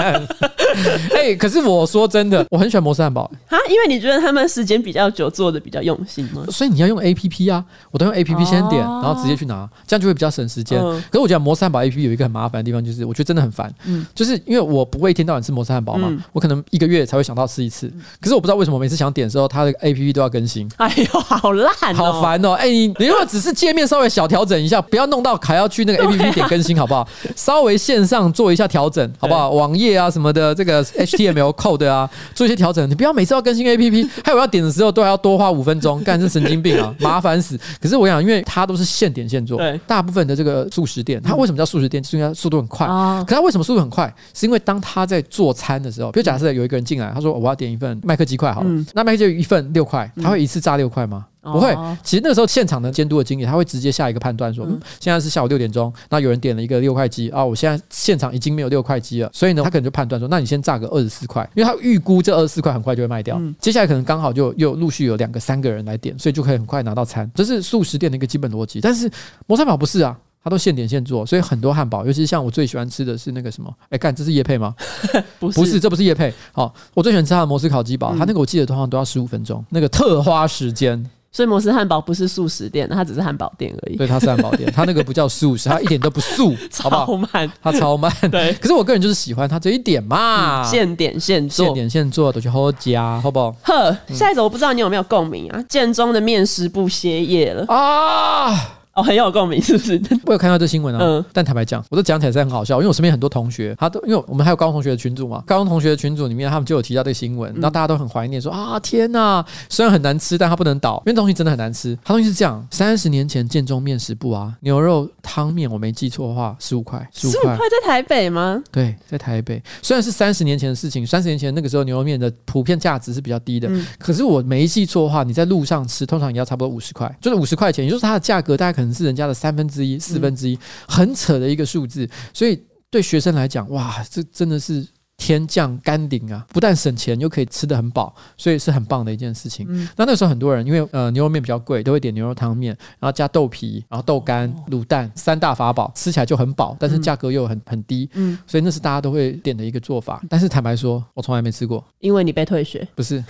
[1.15, 3.31] 哎、欸，可是我说真的，我很喜欢摩斯汉堡。
[3.49, 6.45] 啊，因为你觉得他们时间比较久，做的比较用心吗？
[6.51, 10.81] 所以你要用 A P P 啊，我都用 A P P 先点，然后直接去拿，这样就会比较省时间。
[10.81, 13.73] 嗯、可是我觉得摩斯汉堡 A P P 有一个很麻烦的地方，就是我觉得真的很烦。
[13.85, 17.93] 嗯，就是因为我不会一天到晚吃摩斯汉堡嘛，嗯、我可能一个月才会想到吃一次。
[18.21, 20.69] 可是我不知道为什么每次想点的时候，它的 A P P 都要更新。
[20.77, 22.53] 哎呦，好烂、哦，好烦哦！
[22.53, 27.07] 哎、欸，你你如果只是界面稍微小调整一下，不要弄到还要去那个 A P P 点更新，好不好？
[27.37, 29.51] 稍微线上做一下调整，好不好？
[29.51, 32.89] 网页啊什么的，这个 H T M L code 啊，做一些调整。
[32.89, 37.59] 你不要每次要更新 A P P，还有要点的时候都还要多花五分钟，干是神经病啊，麻烦死。
[37.81, 42.03] 可是我想，因为它都是现点现做，对，大部分的这个速食店，它为什么叫速食店？
[42.03, 42.87] 就是因为它速度很快。
[42.87, 44.13] 可是它为什么速度很快？
[44.33, 51.27] 是因为当他在做餐的时候，比如假设有一个人进来，他说我要点一份麦克鸡块好了，那麦克鸡一份六块，他会一次炸六块吗？
[51.43, 51.77] 不会。
[52.05, 68.81] 其实那个时候现场的监督的经理他会直接下一个判断说，嗯，现在是下午六点钟，那有人点了一个六块鸡啊，我现在现场已经没有六块鸡了，所以呢，他可能就判断说，那你先炸个二十四块，因为他预估这二十四块很快就会卖掉，接下来可能刚好就又陆续有两个三个人来点，所以就可以很快拿到餐，这是素食店的一个基本逻辑。
[68.81, 69.11] 但是
[69.49, 70.17] 摩斯汉堡不是啊。
[70.43, 74.75] 他都现点现做，所以很多汉堡，尤其是像我最喜欢吃的是那个什么，哎，干，这是叶配吗？
[75.39, 76.33] 不是，不是，这不是叶配。
[76.53, 81.09] 好，我最喜欢吃他的摩斯烤鸡堡，他、嗯、那个我记得通常都要十五分钟，那个特花时间。
[81.35, 83.97] 所以摩斯汉堡不是素食店，它只是汉堡店而已。
[83.97, 87.07] 对，它是汉堡店， 它那个不叫素食，它一点都不素， 好不好？
[87.07, 88.13] 超慢，它超慢。
[88.31, 93.51] 对，可是我个人就是喜欢它这一点嘛，现点现做，现点现做都去好加，好不好？
[93.63, 95.65] 呵，下一首我不知道你有没有共鸣啊？
[95.71, 98.82] 建中的面食不歇业了啊！
[98.95, 100.01] 哦，很有共鸣，是不是？
[100.27, 101.01] 我有看到这新闻啊。
[101.03, 101.25] 嗯。
[101.33, 111.99] 但坦白讲，我都讲起来是很好笑，因为我身边很多同学，他都因为我们还有高中同学的群组嘛，高中同学的群组里面，他们就有提到这个新闻，然后大家都很怀念，说啊，天呐，虽然很难吃，但它不能倒，因为东西真的很难吃。
[112.05, 118.63] 它东西是这样：三十年前建中面食部啊，牛肉汤面，我没记错的话，十五块，十五块，在台北吗？
[118.71, 119.63] 对，在台北。
[119.81, 129.53] 虽然是三十年前的事情，三十年前那个时候牛肉面的普遍价值是比较低的，嗯、可是我没记错的话，你在路上吃，通常也要差不多五十块，就是五十块钱，也就是它的价格大概可能是人家的三。
[129.53, 130.59] 分之一、四分之一，
[130.89, 132.59] 很扯的一个数字，所以
[132.89, 134.89] 对学生来讲，哇，这真的是。
[135.23, 136.45] 天降甘霖啊！
[136.53, 139.65] 不但省钱，又可以吃得很饱，所以是很棒的一件事情。
[139.71, 148.11] 嗯、那那时候很多人因为呃牛肉面比较贵，都会点牛肉汤面，然后加豆皮，然后豆干、卤蛋三大法宝，吃起来就很饱，但是价格又很很低。
[148.15, 150.21] 嗯，所以那是大家都会点的一个做法。
[150.29, 152.87] 但是坦白说，我从来没吃过，因为你被退学。
[152.97, 153.23] 不是，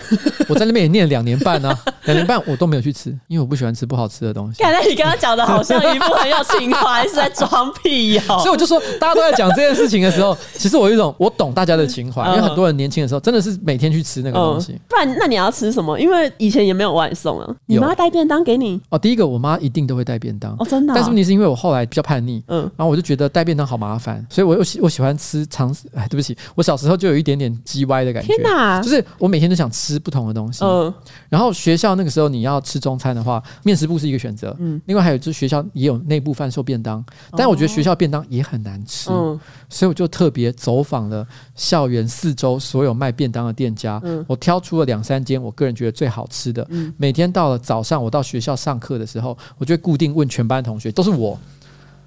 [0.49, 4.63] 我在那边也念了两年半呢、啊， 两年半我都没有去吃，因为我不喜欢吃不好吃的东西。
[4.63, 8.39] 看来你刚刚讲的好像一副很有情怀，是在装屁哦。
[8.41, 12.73] 所以我就说，大家都在讲这件事情的时候，其实我有一种我懂大家的情怀，因为很多人。
[12.73, 15.95] 年轻的时候真的是每天去吃那个东西，不然那你要吃什么？
[15.99, 17.55] 因为以前也没有外送啊。
[17.67, 18.81] 你妈带便当给你？
[18.89, 20.93] 哦，第一个我妈一定都会带便当哦，真的。
[20.95, 25.71] 但是问题是因为我后来比较叛逆，嗯，然后我就觉得带便当好麻烦，所以我又喜我喜欢吃常。
[25.93, 28.27] 哎，对不起，我小时候就有一点点鸡歪的感觉。
[28.27, 28.81] 天哪！
[28.81, 30.65] 就是我每天都想吃不同的东西。
[30.65, 30.91] 嗯。
[31.29, 34.55] 然后学校那个时候你要吃中餐的话，面食部是一个选择。
[34.59, 34.81] 嗯。
[34.85, 37.05] 另外还有就是学校也有内部贩售便当，
[37.37, 39.11] 但我觉得学校便当也很难吃。
[39.11, 39.39] 嗯。
[39.69, 41.27] 所以我就特别走访了
[41.73, 46.63] 校园四周所有卖便当的店家，嗯、我挑出了两三间我个人觉得最好吃的。
[46.69, 51.35] 嗯、每天到了早上，我到学校上课的时候，我就会固定问全班同学，都是我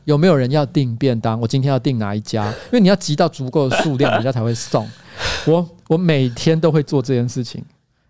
[0.04, 1.40] 有没有人要订便当？
[1.40, 2.46] 我今天要订哪一家？
[2.70, 4.88] 因为你要集到足够的数量，人家才会送。
[5.46, 7.60] 我我每天都会做这件事情，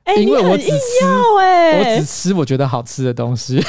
[0.04, 1.06] 欸、因为我只吃，
[1.40, 3.64] 欸、我只吃我觉得好吃的东西。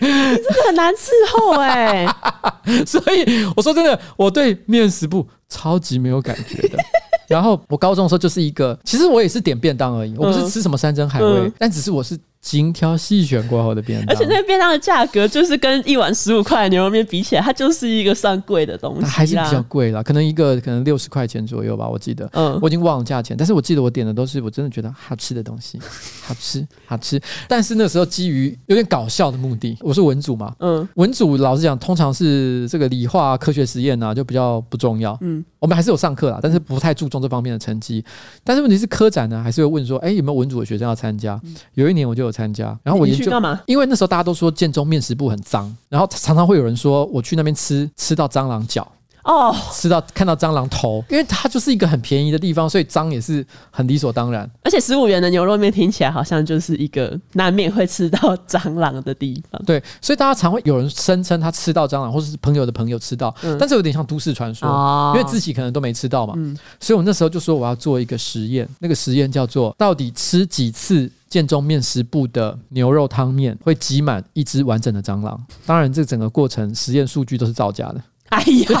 [0.00, 2.06] 你真的很难伺候哎，
[2.84, 6.78] 所以我说真的，我对面食部超级没有感觉的。
[7.28, 12.18] 然后我高中的时候就是一个，其实我也是点便当而已，我不是吃什么山珍海味，但只是我是。
[12.44, 25.78] 精挑细选过后的便当，而且那个便当的价格就是跟一碗十五块的牛肉面比起来，它就是一个算贵的东西，还是比较贵啦，可能一个可能六十块钱左右吧，我记得，嗯，我已经忘了价钱，但是我记得我点的都是我真的觉得好吃的东西，
[26.22, 27.18] 好吃好吃。
[27.48, 38.04] 但是那时候基于有点搞笑的目的，我是文组嘛，嗯，文组老实讲，通常是这个理化科学实验啊，就比较不重要，嗯，我们还是有上课啦，但是不太注重这方面的成绩。
[38.44, 41.40] 但是问题是科展呢，还是会问说，哎，有没有文组的学生要参加？
[41.72, 43.06] 有一年我就有参加，然后我。
[43.14, 43.60] 去干嘛？
[43.66, 48.90] 因为那时候大家都说建中面食部很脏，然后常常会有人说我去那边吃吃到蟑螂脚
[49.24, 54.48] 哦，吃到看到蟑螂头，因为它就是一个很便宜的地方，所以脏也是很理所当然。
[54.62, 59.60] 而且十五元的牛肉面听起来好像就是一个难免会吃到蟑螂的地方。
[59.64, 66.34] 对，所以大家常会有人声称他吃到蟑螂，或者是朋友的朋友吃到，嗯、但是有点像都市传说，哦、因为自己可能都没吃到嘛。
[66.36, 71.10] 嗯、所以我那时候就说我要做一个实验，那个实验叫做到底吃几次。
[71.26, 78.00] 建中面食部的牛肉汤面会挤满一只完整的蟑螂，当然这整个过程实验数据都是造假的。
[78.34, 78.80] 哎呀，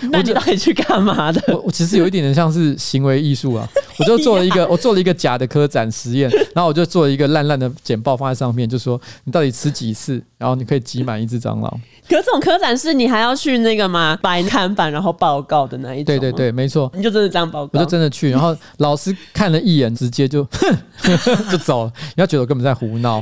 [0.10, 1.42] 那你到底去干嘛的？
[1.48, 3.68] 我我其实有一点点像是行为艺术啊，
[3.98, 11.80] 我就做了一个 我做了一个假的科展实验，然后我就做了一个烂烂的简报放在上面，就说你到底吃几次，然后你可以挤满一只蟑螂。
[12.08, 14.18] 可是这种科展是你还要去那个吗？
[14.22, 16.04] 摆摊板然后报告的那一种？
[16.06, 16.90] 对对对，没错。
[16.94, 17.78] 你就真的这样报告？
[17.78, 20.78] 我就真的去，然后老师看了一眼，直接就哼
[21.50, 21.92] 就走了。
[22.16, 23.20] 你要觉得我根本在胡闹，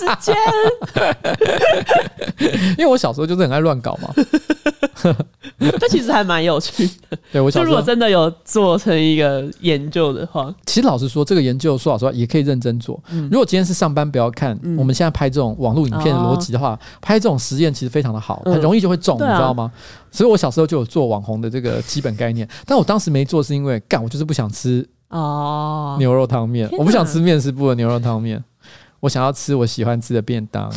[0.00, 0.34] 时间。
[2.78, 4.12] 因为我小时候就是很爱乱搞嘛。
[5.78, 7.18] 这其实还蛮有趣的。
[7.32, 13.02] 对，我小时候如果真的有做成一个研究的话，其实老实说，这个研究说老实话也可以认真做。
[13.10, 17.72] 嗯、如果今天是上班，不要看、嗯、我们现在拍这种网络影片的逻辑的话，哦、拍这种实验。
[17.72, 19.70] 其实非常的好，很容易就会中，嗯、你知道吗？
[19.72, 26.68] 啊、所以我小时候就有做网红的这个基本概念，但我当时没做是因为干，我就是不想吃哦，牛肉汤面。
[26.72, 28.42] 我不想吃面食部的牛肉汤面，
[29.00, 30.72] 我想要吃我喜欢吃的便当。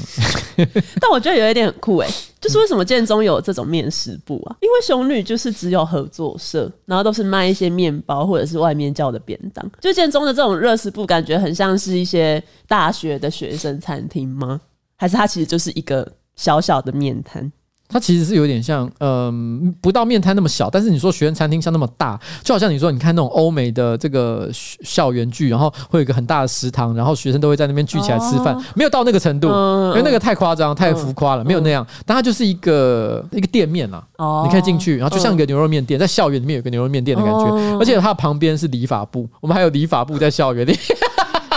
[0.99, 2.09] 但我觉得有一点很酷哎，
[2.39, 4.55] 就是为什么建中有这种面食部啊？
[4.61, 9.69] 因为雄女就是只有合作社，然后都是卖一些面包或者是外面叫的便当。
[9.82, 14.61] 就建中的这种热食部，感觉很像是一些大学的学生餐厅吗？
[14.95, 17.51] 还是它其实就是一个小小的面摊？
[17.90, 40.76] 它其实是有点像，嗯、呃，不到面摊那么小，但是你说学生餐厅像那么大，就好像你说你看那种欧美的这个校园剧，然后会有一个很大的食堂，然后学生都会在那边聚起来吃饭，哦、没有到那个程度，嗯、因为那个太夸张、太浮夸了，嗯、没有那样，但它就是一个一个店面啦，哦、你可以进去，然后就像一个牛肉面店，在校园里面有个牛肉面店的感觉，哦、而且它旁边是理发部，我们还有理发部在校园里。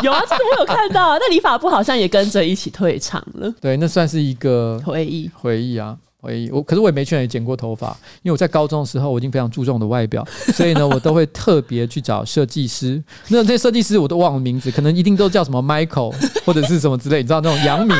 [0.03, 3.51] 有啊，这个我有看到啊，那理发部好像也跟着一起退场了。
[3.63, 5.97] 对，那算是一个回忆，回忆啊。
[6.53, 7.89] 我可是我也没去哪里剪过头发，
[8.23, 13.03] 因为我在高中的时候我已经非常注重我的外表，所以呢，我都会特别去找设计师。
[13.29, 16.15] 那这些设计师我都忘了名字，可能一定都叫什么 Michael
[16.45, 17.97] 或者是什么之类，你知道那种洋名。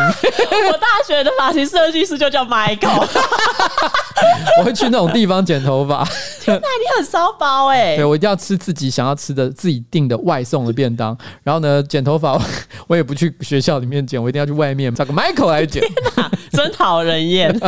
[1.07, 3.07] 我大学的发型设计师就叫 Michael。
[4.59, 6.05] 我会去那种地方剪头发。
[6.41, 7.95] 天哪，你很骚包哎！
[7.97, 11.17] 对，我一定要吃自己想要吃的、自己订的外送的便当。
[11.43, 12.37] 然后呢，剪头发
[12.89, 15.83] 我也不去学校里面剪，我一定要去外面找个 Michael 来剪。
[16.53, 17.55] 真讨人厌。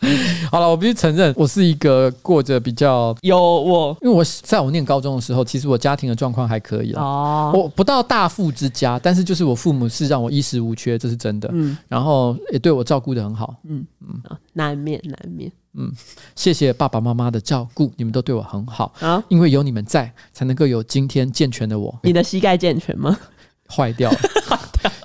[0.50, 11.48] 好了，我必须承认，我是一个过着比较有我，因为我在我念高中的时候，其实我家庭的状况还可以哦，我不到大富之家，但是就是我父母是让我衣食无缺，这是真的。
[11.52, 13.54] 嗯，然后也对我照顾的很好。
[13.64, 14.20] 嗯嗯，
[14.52, 15.50] 难免难免。
[15.74, 15.92] 嗯，
[16.34, 21.96] 谢谢爸爸妈妈的照顾，你们都对我很好啊，因为有你们在，才能够有今天健全的我。
[22.02, 23.16] 你的膝盖健全吗？
[23.70, 24.18] 坏掉了，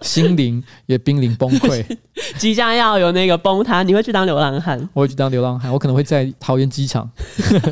[0.04, 1.84] 心灵也濒临崩溃，
[2.38, 3.82] 即将要有那个崩塌。
[3.82, 4.88] 你会去当流浪汉？
[4.94, 7.10] 我会去当流浪汉，我可能会在桃园机场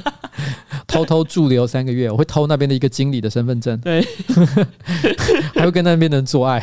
[0.87, 4.01] 偷偷驻留三个月，我会偷那边的一个经理的身份证，对，
[5.53, 6.61] 还会跟那边的人做爱，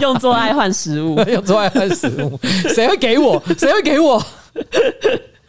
[0.00, 2.38] 用做爱换食物，用做爱换食物，
[2.74, 3.42] 谁会给我？
[3.58, 4.20] 谁会给我？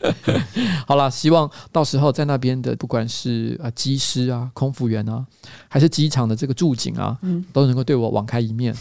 [0.87, 5.25] 好了，希望到时候在那边的，不管是啊机师啊、空服员啊，
[5.67, 8.73] 还是机场的这个驻警啊，嗯、都能够对我网开一面，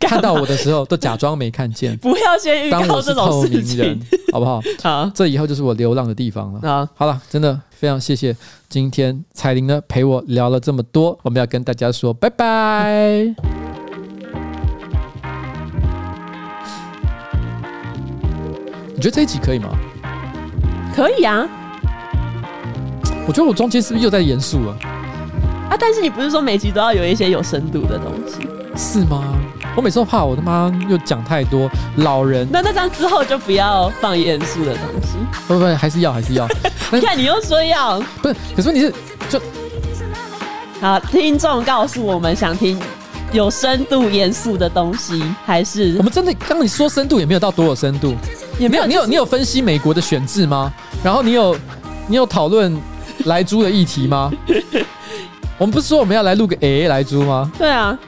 [0.00, 4.00] 看到我的时候都假装没看见， 不要先预告这种事情，人
[4.32, 4.60] 好不好？
[4.82, 6.60] 好，这以后就是我流浪的地方了。
[6.62, 8.36] 好，好了，真的非常谢谢
[8.68, 13.34] 今天彩玲呢陪我聊了这么多，我们要跟大家说拜拜。
[18.94, 19.68] 你觉得这一集可以吗？
[20.98, 21.46] 可以啊，
[23.24, 24.76] 我觉得我中间是不是又在严肃了？
[25.70, 25.76] 啊！
[25.78, 28.48] 但是你不是说每集都要有一些有深度的东西？
[28.76, 29.22] 是吗？
[29.76, 32.48] 我每次都怕我他妈又讲太多老人。
[32.50, 35.18] 那那这样之后就不要放严肃的东西。
[35.46, 36.48] 不不，还是要 还是要。
[36.90, 38.34] 你看你又说要，不是？
[38.56, 38.92] 可是问题是
[39.30, 39.40] 就
[40.80, 42.76] 好，听众告诉我们想听
[43.30, 48.16] 有深度严肃的东西，还是我们真的刚刚你说深度也没有到多有深度。
[48.58, 50.72] 也没有，你有你有分析美国的选制吗？
[51.02, 51.56] 然后你有
[52.06, 52.76] 你有讨论
[53.24, 54.30] 莱猪的议题吗？
[55.58, 57.50] 我们不是说我们要来录个 A 莱猪吗？
[57.58, 57.98] 对啊，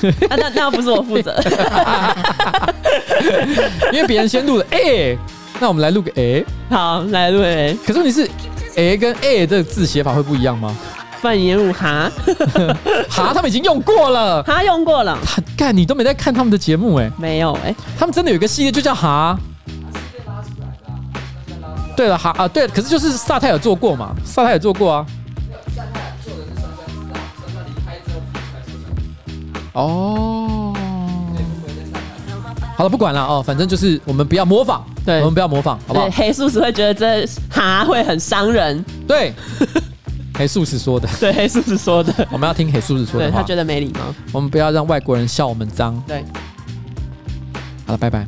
[0.30, 1.34] 啊那那不是我负责，
[3.92, 5.18] 因为别人先录了 A，
[5.60, 7.76] 那我们来录个 A，好来录 A。
[7.86, 8.28] 可是你是
[8.76, 10.74] A 跟 A 的字写法会不一样吗？
[11.20, 12.10] 范言武哈
[13.08, 15.16] 哈，他们已经用过了，哈用过了。
[15.56, 17.10] 干，你都没在看他们的节目哎？
[17.18, 19.38] 没有哎，他们真的有一个系列就叫哈。
[21.96, 25.06] 对了，哈啊，对，可是就是萨泰尔做过嘛，萨泰尔做过啊。
[29.74, 30.74] 哦，
[32.76, 36.10] 好了，不管了哦，反正就是我们不要模仿，对，我们不要模仿，好不好？
[36.10, 39.32] 黑素食会觉得这哈会很伤人，对，
[40.36, 46.22] 黑素食说的， 对，黑素食说的，我们要听黑素食说的，对，他觉得没礼貌，我们不要让外国人笑我们脏，对，
[47.86, 48.26] 好了，拜拜。